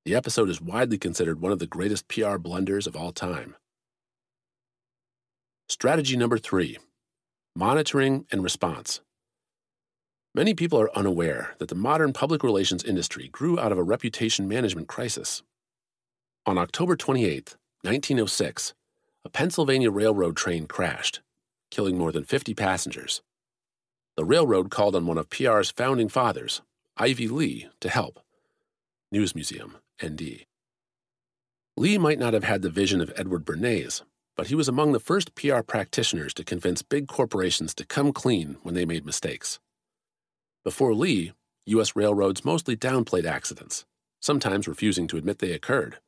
The 0.04 0.14
episode 0.14 0.48
is 0.48 0.60
widely 0.60 0.98
considered 0.98 1.40
one 1.40 1.52
of 1.52 1.58
the 1.58 1.66
greatest 1.66 2.08
PR 2.08 2.38
blunders 2.38 2.86
of 2.86 2.96
all 2.96 3.12
time. 3.12 3.56
Strategy 5.68 6.16
number 6.16 6.38
three 6.38 6.78
monitoring 7.56 8.26
and 8.30 8.42
response. 8.42 9.00
Many 10.34 10.52
people 10.52 10.78
are 10.78 10.94
unaware 10.96 11.54
that 11.58 11.68
the 11.68 11.74
modern 11.74 12.12
public 12.12 12.42
relations 12.42 12.84
industry 12.84 13.28
grew 13.28 13.58
out 13.58 13.72
of 13.72 13.78
a 13.78 13.82
reputation 13.82 14.46
management 14.46 14.88
crisis. 14.88 15.42
On 16.44 16.58
October 16.58 16.94
28, 16.94 17.56
1906, 17.82 18.74
a 19.24 19.30
Pennsylvania 19.30 19.90
railroad 19.90 20.36
train 20.36 20.66
crashed, 20.66 21.20
killing 21.70 21.96
more 21.96 22.12
than 22.12 22.24
50 22.24 22.52
passengers. 22.52 23.22
The 24.16 24.24
railroad 24.24 24.70
called 24.70 24.94
on 24.94 25.06
one 25.06 25.18
of 25.18 25.30
PR's 25.30 25.70
founding 25.70 26.08
fathers, 26.08 26.62
Ivy 26.98 27.28
Lee, 27.28 27.68
to 27.80 27.90
help. 27.90 28.20
News 29.12 29.34
Museum, 29.34 29.76
ND. 30.02 30.46
Lee 31.76 31.98
might 31.98 32.18
not 32.18 32.32
have 32.32 32.44
had 32.44 32.62
the 32.62 32.70
vision 32.70 33.02
of 33.02 33.12
Edward 33.16 33.44
Bernays, 33.44 34.00
but 34.34 34.46
he 34.46 34.54
was 34.54 34.66
among 34.66 34.92
the 34.92 35.00
first 35.00 35.34
PR 35.34 35.60
practitioners 35.60 36.32
to 36.32 36.42
convince 36.42 36.80
big 36.80 37.06
corporations 37.06 37.74
to 37.74 37.84
come 37.84 38.14
clean 38.14 38.56
when 38.62 38.74
they 38.74 38.86
made 38.86 39.04
mistakes. 39.04 39.58
Before 40.64 40.94
Lee, 40.94 41.32
U.S. 41.66 41.94
railroads 41.94 42.46
mostly 42.46 42.78
downplayed 42.78 43.26
accidents, 43.26 43.84
sometimes 44.20 44.66
refusing 44.66 45.06
to 45.08 45.18
admit 45.18 45.40
they 45.40 45.52
occurred. 45.52 45.98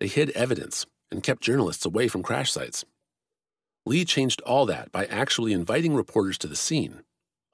They 0.00 0.06
hid 0.06 0.30
evidence 0.30 0.84
and 1.10 1.22
kept 1.22 1.42
journalists 1.42 1.86
away 1.86 2.08
from 2.08 2.22
crash 2.22 2.52
sites. 2.52 2.84
Lee 3.86 4.04
changed 4.04 4.42
all 4.42 4.66
that 4.66 4.92
by 4.92 5.06
actually 5.06 5.54
inviting 5.54 5.94
reporters 5.94 6.36
to 6.38 6.46
the 6.46 6.56
scene, 6.56 7.04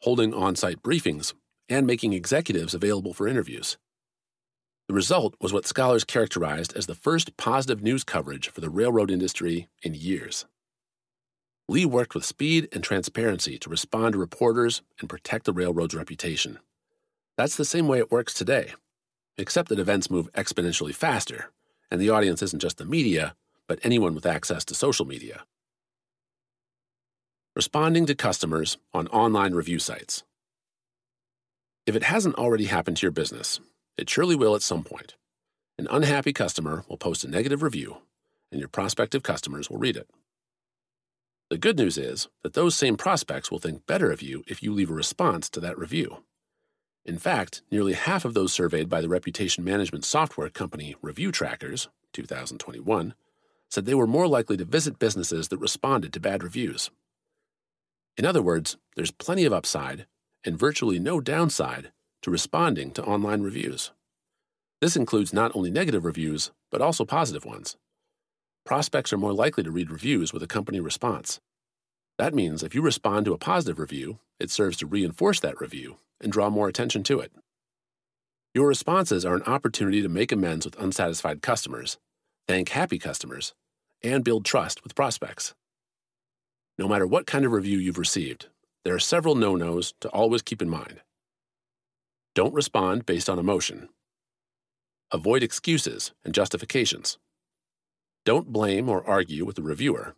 holding 0.00 0.34
on 0.34 0.56
site 0.56 0.82
briefings, 0.82 1.32
and 1.72 1.86
making 1.86 2.12
executives 2.12 2.74
available 2.74 3.14
for 3.14 3.26
interviews. 3.26 3.78
The 4.88 4.94
result 4.94 5.34
was 5.40 5.54
what 5.54 5.66
scholars 5.66 6.04
characterized 6.04 6.76
as 6.76 6.86
the 6.86 6.94
first 6.94 7.36
positive 7.38 7.82
news 7.82 8.04
coverage 8.04 8.50
for 8.50 8.60
the 8.60 8.68
railroad 8.68 9.10
industry 9.10 9.68
in 9.82 9.94
years. 9.94 10.44
Lee 11.68 11.86
worked 11.86 12.14
with 12.14 12.26
speed 12.26 12.68
and 12.72 12.84
transparency 12.84 13.58
to 13.58 13.70
respond 13.70 14.12
to 14.12 14.18
reporters 14.18 14.82
and 15.00 15.08
protect 15.08 15.46
the 15.46 15.52
railroad's 15.52 15.94
reputation. 15.94 16.58
That's 17.38 17.56
the 17.56 17.64
same 17.64 17.88
way 17.88 17.98
it 17.98 18.10
works 18.10 18.34
today, 18.34 18.74
except 19.38 19.70
that 19.70 19.78
events 19.78 20.10
move 20.10 20.30
exponentially 20.34 20.94
faster, 20.94 21.50
and 21.90 21.98
the 21.98 22.10
audience 22.10 22.42
isn't 22.42 22.60
just 22.60 22.76
the 22.76 22.84
media, 22.84 23.34
but 23.66 23.78
anyone 23.82 24.14
with 24.14 24.26
access 24.26 24.64
to 24.66 24.74
social 24.74 25.06
media. 25.06 25.44
Responding 27.56 28.04
to 28.06 28.14
customers 28.14 28.76
on 28.92 29.08
online 29.08 29.54
review 29.54 29.78
sites. 29.78 30.24
If 31.84 31.96
it 31.96 32.04
hasn't 32.04 32.36
already 32.36 32.66
happened 32.66 32.98
to 32.98 33.02
your 33.06 33.10
business, 33.10 33.58
it 33.96 34.08
surely 34.08 34.36
will 34.36 34.54
at 34.54 34.62
some 34.62 34.84
point. 34.84 35.16
An 35.78 35.88
unhappy 35.90 36.32
customer 36.32 36.84
will 36.88 36.96
post 36.96 37.24
a 37.24 37.28
negative 37.28 37.60
review, 37.60 37.98
and 38.52 38.60
your 38.60 38.68
prospective 38.68 39.24
customers 39.24 39.68
will 39.68 39.78
read 39.78 39.96
it. 39.96 40.08
The 41.50 41.58
good 41.58 41.76
news 41.76 41.98
is 41.98 42.28
that 42.44 42.54
those 42.54 42.76
same 42.76 42.96
prospects 42.96 43.50
will 43.50 43.58
think 43.58 43.84
better 43.84 44.12
of 44.12 44.22
you 44.22 44.44
if 44.46 44.62
you 44.62 44.72
leave 44.72 44.90
a 44.90 44.94
response 44.94 45.50
to 45.50 45.60
that 45.60 45.76
review. 45.76 46.22
In 47.04 47.18
fact, 47.18 47.62
nearly 47.68 47.94
half 47.94 48.24
of 48.24 48.34
those 48.34 48.52
surveyed 48.52 48.88
by 48.88 49.00
the 49.00 49.08
reputation 49.08 49.64
management 49.64 50.04
software 50.04 50.50
company 50.50 50.94
Review 51.02 51.32
Trackers, 51.32 51.88
2021, 52.12 53.14
said 53.68 53.86
they 53.86 53.94
were 53.94 54.06
more 54.06 54.28
likely 54.28 54.56
to 54.56 54.64
visit 54.64 55.00
businesses 55.00 55.48
that 55.48 55.58
responded 55.58 56.12
to 56.12 56.20
bad 56.20 56.44
reviews. 56.44 56.92
In 58.16 58.24
other 58.24 58.40
words, 58.40 58.76
there's 58.94 59.10
plenty 59.10 59.44
of 59.44 59.52
upside 59.52 60.06
and 60.44 60.58
virtually 60.58 60.98
no 60.98 61.20
downside 61.20 61.92
to 62.22 62.30
responding 62.30 62.90
to 62.92 63.04
online 63.04 63.42
reviews. 63.42 63.92
This 64.80 64.96
includes 64.96 65.32
not 65.32 65.54
only 65.54 65.70
negative 65.70 66.04
reviews, 66.04 66.50
but 66.70 66.80
also 66.80 67.04
positive 67.04 67.44
ones. 67.44 67.76
Prospects 68.64 69.12
are 69.12 69.18
more 69.18 69.32
likely 69.32 69.62
to 69.64 69.70
read 69.70 69.90
reviews 69.90 70.32
with 70.32 70.42
a 70.42 70.48
company 70.48 70.80
response. 70.80 71.40
That 72.18 72.34
means 72.34 72.62
if 72.62 72.74
you 72.74 72.82
respond 72.82 73.24
to 73.26 73.32
a 73.32 73.38
positive 73.38 73.78
review, 73.78 74.18
it 74.38 74.50
serves 74.50 74.76
to 74.78 74.86
reinforce 74.86 75.40
that 75.40 75.60
review 75.60 75.98
and 76.20 76.30
draw 76.30 76.50
more 76.50 76.68
attention 76.68 77.02
to 77.04 77.20
it. 77.20 77.32
Your 78.54 78.68
responses 78.68 79.24
are 79.24 79.34
an 79.34 79.42
opportunity 79.44 80.02
to 80.02 80.08
make 80.08 80.30
amends 80.30 80.64
with 80.64 80.78
unsatisfied 80.78 81.42
customers, 81.42 81.98
thank 82.46 82.68
happy 82.68 82.98
customers, 82.98 83.54
and 84.02 84.24
build 84.24 84.44
trust 84.44 84.84
with 84.84 84.94
prospects. 84.94 85.54
No 86.78 86.86
matter 86.86 87.06
what 87.06 87.26
kind 87.26 87.44
of 87.44 87.52
review 87.52 87.78
you've 87.78 87.98
received, 87.98 88.48
there 88.84 88.94
are 88.94 89.00
several 89.00 89.34
no 89.34 89.54
nos 89.54 89.94
to 90.00 90.08
always 90.08 90.42
keep 90.42 90.60
in 90.60 90.68
mind. 90.68 91.00
Don't 92.34 92.54
respond 92.54 93.06
based 93.06 93.28
on 93.28 93.38
emotion. 93.38 93.88
Avoid 95.12 95.42
excuses 95.42 96.12
and 96.24 96.34
justifications. 96.34 97.18
Don't 98.24 98.52
blame 98.52 98.88
or 98.88 99.06
argue 99.08 99.44
with 99.44 99.56
the 99.56 99.62
reviewer. 99.62 100.14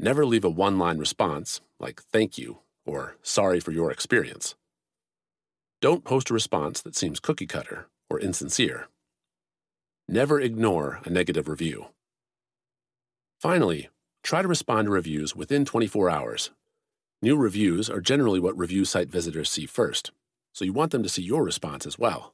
Never 0.00 0.26
leave 0.26 0.44
a 0.44 0.50
one 0.50 0.78
line 0.78 0.98
response, 0.98 1.60
like 1.78 2.02
thank 2.02 2.38
you 2.38 2.58
or 2.84 3.16
sorry 3.22 3.60
for 3.60 3.72
your 3.72 3.90
experience. 3.90 4.54
Don't 5.80 6.04
post 6.04 6.30
a 6.30 6.34
response 6.34 6.80
that 6.82 6.96
seems 6.96 7.20
cookie 7.20 7.46
cutter 7.46 7.86
or 8.10 8.18
insincere. 8.18 8.88
Never 10.08 10.40
ignore 10.40 11.00
a 11.04 11.10
negative 11.10 11.48
review. 11.48 11.88
Finally, 13.40 13.88
try 14.24 14.42
to 14.42 14.48
respond 14.48 14.86
to 14.86 14.90
reviews 14.90 15.36
within 15.36 15.64
24 15.64 16.10
hours. 16.10 16.50
New 17.20 17.36
reviews 17.36 17.90
are 17.90 18.00
generally 18.00 18.38
what 18.38 18.56
review 18.56 18.84
site 18.84 19.10
visitors 19.10 19.50
see 19.50 19.66
first, 19.66 20.12
so 20.52 20.64
you 20.64 20.72
want 20.72 20.92
them 20.92 21.02
to 21.02 21.08
see 21.08 21.22
your 21.22 21.42
response 21.42 21.84
as 21.84 21.98
well. 21.98 22.32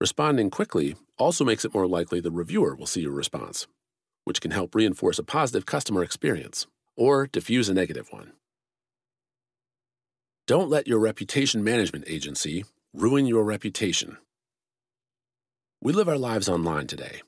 Responding 0.00 0.50
quickly 0.50 0.94
also 1.18 1.44
makes 1.44 1.64
it 1.64 1.74
more 1.74 1.88
likely 1.88 2.20
the 2.20 2.30
reviewer 2.30 2.76
will 2.76 2.86
see 2.86 3.00
your 3.00 3.10
response, 3.10 3.66
which 4.24 4.40
can 4.40 4.52
help 4.52 4.76
reinforce 4.76 5.18
a 5.18 5.24
positive 5.24 5.66
customer 5.66 6.04
experience 6.04 6.68
or 6.96 7.26
diffuse 7.26 7.68
a 7.68 7.74
negative 7.74 8.06
one. 8.12 8.32
Don't 10.46 10.70
let 10.70 10.86
your 10.86 11.00
reputation 11.00 11.64
management 11.64 12.04
agency 12.06 12.64
ruin 12.94 13.26
your 13.26 13.42
reputation. 13.42 14.18
We 15.80 15.92
live 15.92 16.08
our 16.08 16.18
lives 16.18 16.48
online 16.48 16.86
today. 16.86 17.22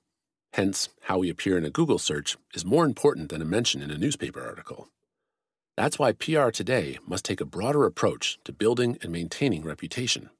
Hence, 0.52 0.88
how 1.02 1.18
we 1.18 1.30
appear 1.30 1.58
in 1.58 1.64
a 1.64 1.70
Google 1.70 1.98
search 1.98 2.36
is 2.54 2.64
more 2.64 2.84
important 2.84 3.30
than 3.30 3.42
a 3.42 3.44
mention 3.44 3.82
in 3.82 3.90
a 3.90 3.98
newspaper 3.98 4.40
article. 4.40 4.88
That's 5.76 5.98
why 5.98 6.12
PR 6.12 6.50
today 6.50 6.98
must 7.04 7.24
take 7.24 7.40
a 7.40 7.44
broader 7.46 7.84
approach 7.84 8.38
to 8.44 8.52
building 8.52 8.96
and 9.02 9.10
maintaining 9.10 9.64
reputation, 9.64 10.30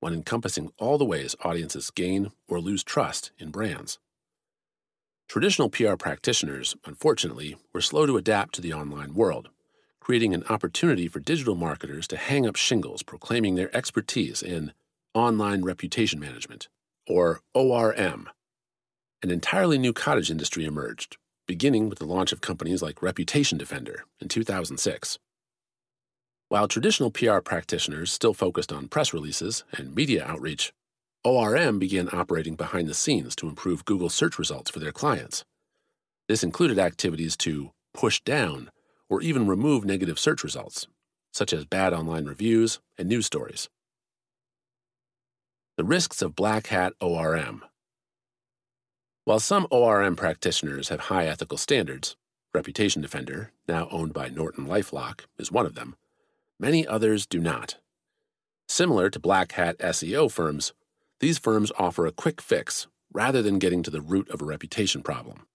one 0.00 0.14
encompassing 0.14 0.72
all 0.78 0.96
the 0.96 1.04
ways 1.04 1.36
audiences 1.42 1.90
gain 1.90 2.32
or 2.48 2.60
lose 2.60 2.82
trust 2.82 3.30
in 3.38 3.50
brands. 3.50 3.98
Traditional 5.28 5.68
PR 5.68 5.96
practitioners, 5.96 6.76
unfortunately, 6.86 7.56
were 7.74 7.82
slow 7.82 8.06
to 8.06 8.16
adapt 8.16 8.54
to 8.54 8.62
the 8.62 8.72
online 8.72 9.14
world, 9.14 9.50
creating 10.00 10.32
an 10.32 10.44
opportunity 10.48 11.08
for 11.08 11.20
digital 11.20 11.54
marketers 11.54 12.08
to 12.08 12.16
hang 12.16 12.46
up 12.46 12.56
shingles 12.56 13.02
proclaiming 13.02 13.56
their 13.56 13.74
expertise 13.76 14.42
in 14.42 14.72
online 15.12 15.62
reputation 15.62 16.18
management, 16.18 16.68
or 17.06 17.40
ORM. 17.54 18.30
An 19.22 19.30
entirely 19.30 19.76
new 19.76 19.92
cottage 19.92 20.30
industry 20.30 20.64
emerged, 20.64 21.18
beginning 21.50 21.88
with 21.88 21.98
the 21.98 22.06
launch 22.06 22.30
of 22.30 22.40
companies 22.40 22.80
like 22.80 23.02
Reputation 23.02 23.58
Defender 23.58 24.04
in 24.20 24.28
2006. 24.28 25.18
While 26.48 26.68
traditional 26.68 27.10
PR 27.10 27.40
practitioners 27.40 28.12
still 28.12 28.34
focused 28.34 28.72
on 28.72 28.86
press 28.86 29.12
releases 29.12 29.64
and 29.72 29.92
media 29.92 30.24
outreach, 30.24 30.72
ORM 31.24 31.80
began 31.80 32.08
operating 32.12 32.54
behind 32.54 32.86
the 32.86 32.94
scenes 32.94 33.34
to 33.34 33.48
improve 33.48 33.84
Google 33.84 34.08
search 34.08 34.38
results 34.38 34.70
for 34.70 34.78
their 34.78 34.92
clients. 34.92 35.44
This 36.28 36.44
included 36.44 36.78
activities 36.78 37.36
to 37.38 37.72
push 37.94 38.20
down 38.20 38.70
or 39.08 39.20
even 39.20 39.48
remove 39.48 39.84
negative 39.84 40.20
search 40.20 40.44
results, 40.44 40.86
such 41.32 41.52
as 41.52 41.64
bad 41.64 41.92
online 41.92 42.26
reviews 42.26 42.78
and 42.96 43.08
news 43.08 43.26
stories. 43.26 43.68
The 45.76 45.82
risks 45.82 46.22
of 46.22 46.36
black 46.36 46.68
hat 46.68 46.92
ORM 47.00 47.64
while 49.24 49.40
some 49.40 49.66
ORM 49.70 50.16
practitioners 50.16 50.88
have 50.88 51.00
high 51.00 51.26
ethical 51.26 51.58
standards, 51.58 52.16
Reputation 52.54 53.02
Defender, 53.02 53.52
now 53.68 53.88
owned 53.90 54.12
by 54.12 54.28
Norton 54.28 54.66
Lifelock, 54.66 55.26
is 55.38 55.52
one 55.52 55.66
of 55.66 55.74
them, 55.74 55.94
many 56.58 56.86
others 56.86 57.26
do 57.26 57.38
not. 57.38 57.76
Similar 58.68 59.10
to 59.10 59.20
black 59.20 59.52
hat 59.52 59.78
SEO 59.78 60.30
firms, 60.30 60.72
these 61.20 61.38
firms 61.38 61.70
offer 61.78 62.06
a 62.06 62.12
quick 62.12 62.40
fix 62.40 62.86
rather 63.12 63.42
than 63.42 63.58
getting 63.58 63.82
to 63.82 63.90
the 63.90 64.00
root 64.00 64.28
of 64.30 64.40
a 64.40 64.44
reputation 64.44 65.02
problem. 65.02 65.46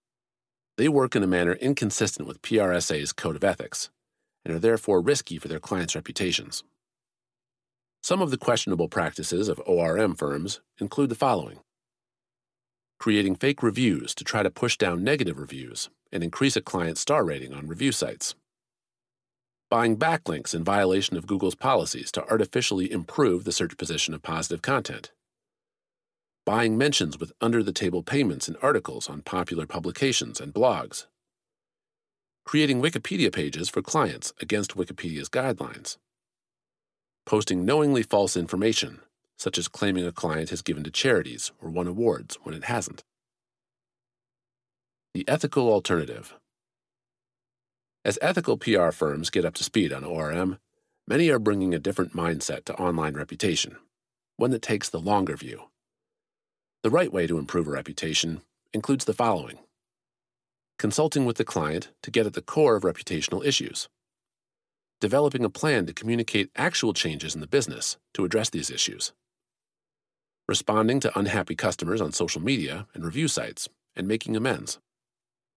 They 0.78 0.90
work 0.90 1.16
in 1.16 1.24
a 1.24 1.28
manner 1.28 1.54
inconsistent 1.54 2.28
with 2.28 2.42
PRSA's 2.42 3.14
code 3.14 3.36
of 3.36 3.44
ethics 3.44 3.90
and 4.44 4.54
are 4.54 4.60
therefore 4.60 5.02
risky 5.02 5.40
for 5.40 5.48
their 5.48 5.60
clients' 5.60 5.96
reputations. 5.96 6.64
Some 8.04 8.22
of 8.22 8.30
the 8.30 8.38
questionable 8.38 8.90
practices 8.90 9.48
of 9.48 9.62
ORM 9.66 10.16
firms 10.16 10.62
include 10.80 11.10
the 11.10 11.16
following 11.16 11.60
creating 13.00 13.36
fake 13.36 13.62
reviews 13.62 14.16
to 14.16 14.24
try 14.24 14.44
to 14.44 14.50
push 14.50 14.78
down 14.78 15.04
negative 15.04 15.40
reviews 15.40 15.90
and 16.12 16.24
increase 16.24 16.56
a 16.56 16.62
client's 16.62 17.02
star 17.02 17.24
rating 17.24 17.54
on 17.54 17.68
review 17.68 17.92
sites. 17.92 18.36
Buying 19.70 19.98
backlinks 19.98 20.54
in 20.54 20.64
violation 20.64 21.18
of 21.18 21.28
Google's 21.28 21.56
policies 21.56 22.12
to 22.14 22.24
artificially 22.30 22.92
improve 22.92 23.44
the 23.44 23.52
search 23.52 23.78
position 23.78 24.14
of 24.14 24.22
positive 24.22 24.62
content. 24.62 25.12
Buying 26.46 26.78
mentions 26.78 27.20
with 27.20 27.34
under 27.42 27.64
the 27.64 27.74
table 27.74 28.04
payments 28.04 28.48
in 28.48 28.56
articles 28.62 29.10
on 29.10 29.22
popular 29.24 29.66
publications 29.66 30.40
and 30.40 30.54
blogs. 30.54 31.08
Creating 32.46 32.82
Wikipedia 32.82 33.34
pages 33.34 33.68
for 33.68 33.82
clients 33.82 34.32
against 34.40 34.78
Wikipedia's 34.78 35.30
guidelines. 35.30 35.98
Posting 37.26 37.66
knowingly 37.66 38.04
false 38.04 38.38
information 38.38 39.00
such 39.38 39.58
as 39.58 39.68
claiming 39.68 40.06
a 40.06 40.12
client 40.12 40.50
has 40.50 40.62
given 40.62 40.84
to 40.84 40.92
charities 40.92 41.52
or 41.62 41.70
won 41.70 41.88
awards 41.88 42.38
when 42.44 42.56
it 42.56 42.66
hasn't. 42.66 43.04
The 45.14 45.28
ethical 45.28 45.72
alternative 45.72 46.34
As 48.04 48.20
ethical 48.22 48.58
PR 48.58 48.92
firms 48.92 49.30
get 49.30 49.46
up 49.46 49.56
to 49.56 49.64
speed 49.64 49.94
on 49.94 50.04
ORM, 50.04 50.60
many 51.08 51.30
are 51.30 51.40
bringing 51.40 51.74
a 51.74 51.80
different 51.80 52.14
mindset 52.14 52.66
to 52.66 52.76
online 52.76 53.14
reputation, 53.14 53.78
one 54.38 54.52
that 54.52 54.62
takes 54.62 54.90
the 54.90 55.00
longer 55.00 55.36
view. 55.36 55.64
The 56.84 56.90
right 56.90 57.12
way 57.12 57.28
to 57.28 57.40
improve 57.40 57.68
a 57.68 57.72
reputation 57.72 58.42
includes 58.74 59.06
the 59.06 59.14
following 59.14 59.60
consulting 60.78 61.26
with 61.26 61.38
the 61.38 61.46
client 61.46 61.90
to 62.04 62.12
get 62.12 62.26
at 62.26 62.34
the 62.34 62.42
core 62.42 62.76
of 62.76 62.84
reputational 62.84 63.46
issues, 63.46 63.88
developing 65.00 65.46
a 65.46 65.50
plan 65.50 65.86
to 65.86 65.94
communicate 65.94 66.52
actual 66.56 66.94
changes 66.94 67.34
in 67.34 67.42
the 67.42 67.48
business 67.48 67.98
to 68.14 68.26
address 68.26 68.50
these 68.50 68.70
issues, 68.70 69.14
responding 70.48 71.00
to 71.00 71.20
unhappy 71.20 71.56
customers 71.56 72.02
on 72.02 72.12
social 72.12 72.42
media 72.42 72.88
and 72.94 73.04
review 73.04 73.28
sites 73.28 73.68
and 73.96 74.08
making 74.08 74.36
amends 74.36 74.80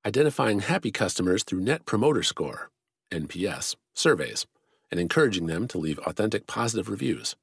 identifying 0.07 0.61
happy 0.61 0.91
customers 0.91 1.45
through 1.45 1.61
Net 1.61 1.85
Promoter 1.85 2.23
Score, 2.23 2.71
NPS, 3.13 3.77
surveys, 3.95 4.47
and 4.91 4.99
encouraging 4.99 5.47
them 5.47 5.69
to 5.69 5.79
leave 5.79 5.99
authentic 6.01 6.47
positive 6.47 6.89
reviews. 6.89 7.37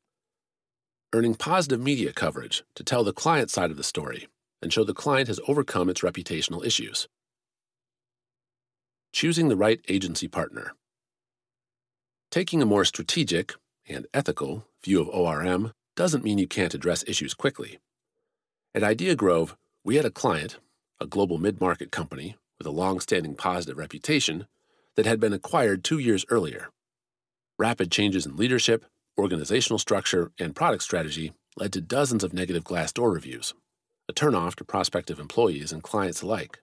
Earning 1.13 1.35
positive 1.35 1.79
media 1.79 2.11
coverage 2.11 2.63
to 2.75 2.83
tell 2.83 3.03
the 3.03 3.13
client 3.13 3.49
side 3.49 3.71
of 3.71 3.77
the 3.77 3.83
story 3.83 4.27
and 4.61 4.73
show 4.73 4.83
the 4.83 4.93
client 4.93 5.27
has 5.27 5.39
overcome 5.47 5.89
its 5.89 6.01
reputational 6.01 6.65
issues. 6.65 7.07
Choosing 9.13 9.47
the 9.47 9.55
right 9.55 9.79
agency 9.87 10.27
partner. 10.27 10.73
Taking 12.31 12.61
a 12.61 12.65
more 12.65 12.83
strategic 12.83 13.53
and 13.87 14.07
ethical 14.13 14.65
view 14.83 14.99
of 15.01 15.09
ORM 15.09 15.71
doesn't 15.95 16.23
mean 16.23 16.37
you 16.37 16.47
can't 16.47 16.73
address 16.73 17.03
issues 17.07 17.33
quickly. 17.33 17.79
At 18.73 18.83
Idea 18.83 19.15
Grove, 19.15 19.55
we 19.83 19.95
had 19.95 20.05
a 20.05 20.11
client, 20.11 20.59
a 20.99 21.07
global 21.07 21.37
mid 21.37 21.61
market 21.61 21.91
company, 21.91 22.35
with 22.57 22.67
a 22.67 22.71
long 22.71 22.99
standing 22.99 23.35
positive 23.35 23.77
reputation 23.77 24.47
that 24.95 25.05
had 25.05 25.19
been 25.19 25.33
acquired 25.33 25.83
two 25.83 25.99
years 25.99 26.25
earlier. 26.29 26.69
Rapid 27.57 27.91
changes 27.91 28.25
in 28.25 28.35
leadership, 28.35 28.85
organizational 29.17 29.79
structure, 29.79 30.31
and 30.39 30.55
product 30.55 30.83
strategy 30.83 31.33
led 31.57 31.71
to 31.73 31.81
dozens 31.81 32.23
of 32.23 32.33
negative 32.33 32.63
Glassdoor 32.63 33.13
reviews, 33.13 33.53
a 34.09 34.13
turnoff 34.13 34.55
to 34.55 34.65
prospective 34.65 35.19
employees 35.19 35.71
and 35.71 35.83
clients 35.83 36.21
alike. 36.21 36.59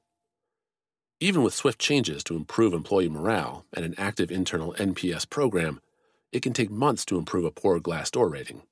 Even 1.20 1.42
with 1.42 1.54
swift 1.54 1.78
changes 1.78 2.22
to 2.24 2.36
improve 2.36 2.74
employee 2.74 3.08
morale 3.08 3.64
and 3.72 3.84
an 3.84 3.94
active 3.96 4.30
internal 4.30 4.74
NPS 4.74 5.28
program, 5.30 5.80
it 6.32 6.42
can 6.42 6.52
take 6.52 6.70
months 6.70 7.04
to 7.06 7.16
improve 7.16 7.44
a 7.44 7.50
poor 7.50 7.80
Glassdoor 7.80 8.30
rating. 8.30 8.62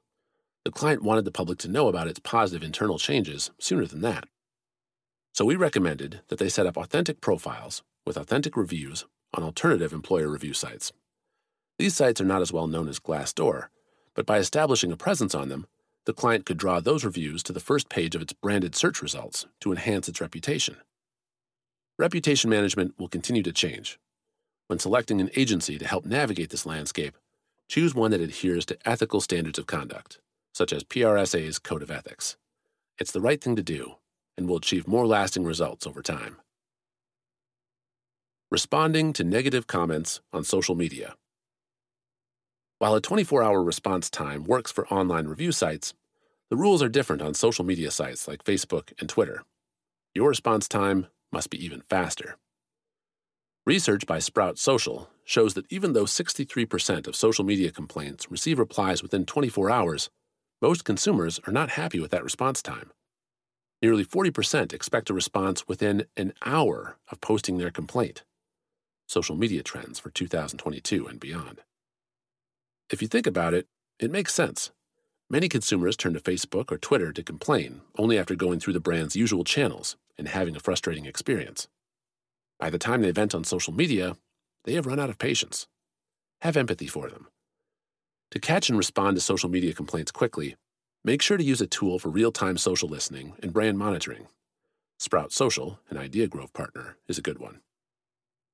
The 0.65 0.71
client 0.71 1.03
wanted 1.03 1.25
the 1.25 1.31
public 1.31 1.59
to 1.61 1.69
know 1.69 1.89
about 1.89 2.07
its 2.07 2.21
positive 2.21 2.63
internal 2.63 2.99
changes 2.99 3.51
sooner 3.59 3.87
than 3.87 4.03
that. 4.03 4.25
So 5.33 5.45
we 5.45 5.57
recommended 5.57 6.21
that 6.29 6.39
they 6.39 6.51
set 6.51 6.67
up 6.67 6.77
authentic 6.77 7.21
profiles 7.21 7.83
with 8.05 8.19
authentic 8.19 8.57
reviews 8.57 9.07
on 9.33 9.43
alternative 9.43 9.93
employer 9.93 10.29
review 10.29 10.53
sites. 10.53 10.93
These 11.79 11.97
sites 11.97 12.21
are 12.21 12.27
not 12.27 12.43
as 12.43 12.53
well 12.53 12.67
known 12.67 12.89
as 12.89 12.99
Glassdoor, 12.99 13.69
but 14.15 14.27
by 14.27 14.37
establishing 14.37 14.93
a 14.93 14.97
presence 14.97 15.35
on 15.35 15.49
them, 15.49 15.67
the 16.05 16.13
client 16.13 16.45
could 16.45 16.59
draw 16.59 16.81
those 16.81 17.05
reviews 17.05 17.43
to 17.45 17.53
the 17.53 17.61
first 17.61 17.89
page 17.89 18.15
of 18.15 18.21
its 18.21 18.33
branded 18.33 18.75
search 18.75 19.01
results 19.01 19.47
to 19.61 19.71
enhance 19.71 20.09
its 20.09 20.21
reputation. 20.21 20.77
Reputation 21.99 22.51
management 22.51 22.95
will 22.99 23.09
continue 23.09 23.43
to 23.43 23.53
change. 23.53 23.99
When 24.67 24.79
selecting 24.79 25.21
an 25.21 25.31
agency 25.37 25.79
to 25.79 25.87
help 25.87 26.05
navigate 26.05 26.51
this 26.51 26.67
landscape, 26.67 27.17
choose 27.69 27.95
one 27.95 28.11
that 28.11 28.21
adheres 28.21 28.67
to 28.67 28.79
ethical 28.85 29.21
standards 29.21 29.59
of 29.59 29.67
conduct, 29.67 30.19
such 30.53 30.73
as 30.73 30.85
PRSA's 30.85 31.59
Code 31.59 31.83
of 31.83 31.91
Ethics. 31.91 32.37
It's 32.99 33.13
the 33.13 33.21
right 33.21 33.41
thing 33.41 33.57
to 33.57 33.63
do, 33.63 33.95
and 34.37 34.49
will 34.49 34.57
achieve 34.57 34.89
more 34.89 35.07
lasting 35.07 35.45
results 35.45 35.87
over 35.87 36.03
time. 36.03 36.37
Responding 38.51 39.13
to 39.13 39.25
negative 39.25 39.67
comments 39.67 40.21
on 40.33 40.45
social 40.45 40.75
media. 40.75 41.15
While 42.79 42.95
a 42.95 43.01
24 43.01 43.43
hour 43.43 43.63
response 43.63 44.11
time 44.11 44.45
works 44.45 44.73
for 44.73 44.89
online 44.89 45.27
review 45.27 45.53
sites, 45.53 45.95
the 46.49 46.57
rules 46.57 46.83
are 46.83 46.89
different 46.89 47.23
on 47.23 47.35
social 47.35 47.65
media 47.65 47.91
sites 47.91 48.27
like 48.27 48.43
Facebook 48.43 48.93
and 48.99 49.09
Twitter. 49.09 49.45
Your 50.15 50.29
response 50.29 50.67
time 50.67 51.07
must 51.33 51.51
be 51.51 51.65
even 51.65 51.83
faster. 51.83 52.37
Research 53.67 54.07
by 54.07 54.19
Sprout 54.19 54.59
Social 54.59 55.11
shows 55.25 55.55
that 55.55 55.71
even 55.71 55.93
though 55.93 56.07
63% 56.07 57.07
of 57.07 57.15
social 57.15 57.45
media 57.45 57.71
complaints 57.71 58.31
receive 58.31 58.59
replies 58.59 59.03
within 59.03 59.27
24 59.27 59.71
hours, 59.71 60.11
most 60.63 60.85
consumers 60.85 61.41
are 61.47 61.53
not 61.53 61.71
happy 61.71 62.01
with 62.01 62.11
that 62.11 62.25
response 62.25 62.61
time. 62.61 62.91
Nearly 63.81 64.05
40% 64.05 64.75
expect 64.75 65.09
a 65.09 65.15
response 65.15 65.67
within 65.67 66.05
an 66.17 66.35
hour 66.45 66.99
of 67.11 67.21
posting 67.23 67.57
their 67.57 67.71
complaint. 67.71 68.25
Social 69.07 69.37
media 69.37 69.63
trends 69.63 69.99
for 69.99 70.11
2022 70.11 71.07
and 71.07 71.19
beyond. 71.19 71.63
If 72.91 73.01
you 73.01 73.09
think 73.09 73.27
about 73.27 73.55
it, 73.55 73.67
it 73.99 74.11
makes 74.11 74.35
sense. 74.35 74.71
Many 75.31 75.49
consumers 75.49 75.97
turn 75.97 76.13
to 76.15 76.21
Facebook 76.21 76.71
or 76.71 76.77
Twitter 76.77 77.13
to 77.13 77.23
complain 77.23 77.81
only 77.97 78.19
after 78.19 78.35
going 78.35 78.61
through 78.61 78.75
the 78.75 78.81
brand's 78.81 79.17
usual 79.17 79.45
channels 79.45 79.97
and 80.19 80.29
having 80.29 80.57
a 80.57 80.61
frustrating 80.61 81.07
experience. 81.07 81.69
By 82.59 82.69
the 82.69 82.79
time 82.79 83.01
they 83.01 83.13
vent 83.13 83.35
on 83.35 83.45
social 83.45 83.73
media, 83.73 84.17
they 84.65 84.75
have 84.75 84.87
run 84.87 85.01
out 85.01 85.09
of 85.09 85.19
patience. 85.19 85.67
Have 86.43 86.57
empathy 86.57 86.87
for 86.87 87.09
them. 87.09 87.29
To 88.33 88.39
catch 88.39 88.69
and 88.69 88.79
respond 88.79 89.17
to 89.17 89.21
social 89.21 89.49
media 89.49 89.73
complaints 89.73 90.13
quickly, 90.13 90.57
Make 91.03 91.23
sure 91.23 91.39
to 91.39 91.45
use 91.45 91.63
a 91.63 91.67
tool 91.67 91.99
for 91.99 92.11
real 92.11 92.31
time 92.31 92.59
social 92.59 92.89
listening 92.89 93.33
and 93.43 93.55
brand 93.55 93.79
monitoring. 93.79 94.27
Sprout 94.99 95.33
Social, 95.33 95.81
an 95.89 95.97
Idea 95.97 96.29
Grove 96.29 96.53
partner, 96.53 96.99
is 97.09 97.17
a 97.17 97.23
good 97.23 97.39
one. 97.39 97.61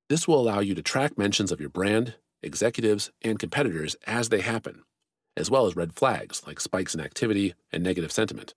This 0.09 0.29
will 0.29 0.41
allow 0.41 0.61
you 0.61 0.73
to 0.77 0.83
track 0.83 1.19
mentions 1.19 1.51
of 1.51 1.59
your 1.59 1.71
brand, 1.71 2.15
executives, 2.45 3.11
and 3.23 3.41
competitors 3.41 3.97
as 4.07 4.29
they 4.29 4.43
happen, 4.43 4.85
as 5.37 5.51
well 5.51 5.67
as 5.67 5.75
red 5.75 5.95
flags 5.95 6.45
like 6.47 6.61
spikes 6.61 6.95
in 6.95 7.01
activity 7.01 7.55
and 7.73 7.83
negative 7.83 8.13
sentiment. 8.13 8.55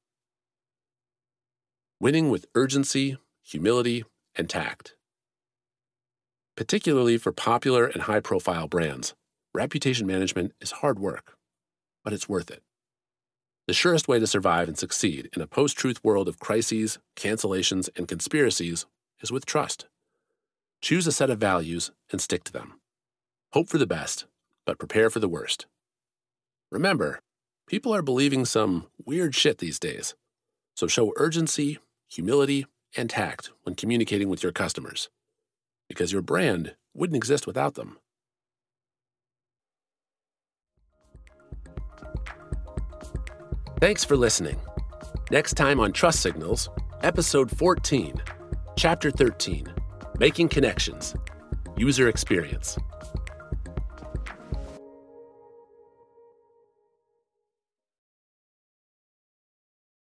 Winning 2.00 2.30
with 2.30 2.46
urgency, 2.54 3.18
humility, 3.42 4.06
and 4.36 4.48
tact. 4.48 4.94
Particularly 6.56 7.18
for 7.18 7.32
popular 7.32 7.88
and 7.88 8.04
high 8.04 8.20
profile 8.20 8.68
brands, 8.68 9.16
reputation 9.60 10.08
management 10.08 10.54
is 10.62 10.72
hard 10.72 11.00
work, 11.00 11.36
but 12.06 12.14
it's 12.14 12.30
worth 12.30 12.50
it. 12.50 12.64
The 13.68 13.74
surest 13.74 14.08
way 14.08 14.18
to 14.18 14.26
survive 14.26 14.70
and 14.70 14.78
succeed 14.78 15.30
in 15.36 15.42
a 15.42 15.48
post 15.48 15.78
truth 15.78 16.02
world 16.02 16.30
of 16.30 16.40
crises, 16.40 16.98
cancellations, 17.18 17.90
and 17.98 18.08
conspiracies 18.08 18.86
is 19.22 19.34
with 19.34 19.46
trust. 19.46 19.86
Choose 20.82 21.06
a 21.08 21.12
set 21.12 21.30
of 21.30 21.40
values 21.40 21.92
and 22.10 22.22
stick 22.22 22.46
to 22.46 22.54
them. 22.54 22.80
Hope 23.52 23.68
for 23.68 23.78
the 23.78 23.86
best, 23.86 24.28
but 24.66 24.80
prepare 24.80 25.10
for 25.10 25.20
the 25.20 25.28
worst. 25.28 25.66
Remember, 26.72 27.20
people 27.68 27.94
are 27.94 28.02
believing 28.02 28.46
some 28.46 28.88
weird 29.06 29.36
shit 29.36 29.58
these 29.58 29.78
days, 29.78 30.16
so 30.74 30.88
show 30.88 31.12
urgency, 31.18 31.80
humility, 32.08 32.66
and 32.96 33.10
tact 33.10 33.52
when 33.64 33.76
communicating 33.76 34.30
with 34.30 34.42
your 34.42 34.54
customers, 34.54 35.10
because 35.90 36.14
your 36.14 36.22
brand 36.22 36.76
wouldn't 36.94 37.18
exist 37.18 37.46
without 37.46 37.76
them. 37.76 37.98
Thanks 43.80 44.04
for 44.04 44.18
listening. 44.18 44.58
Next 45.32 45.54
time 45.54 45.80
on 45.80 45.94
Trust 45.94 46.20
Signals, 46.20 46.68
Episode 47.02 47.50
14, 47.58 48.22
Chapter 48.76 49.10
13 49.10 49.74
Making 50.18 50.50
Connections 50.50 51.16
User 51.78 52.10
Experience. 52.10 52.78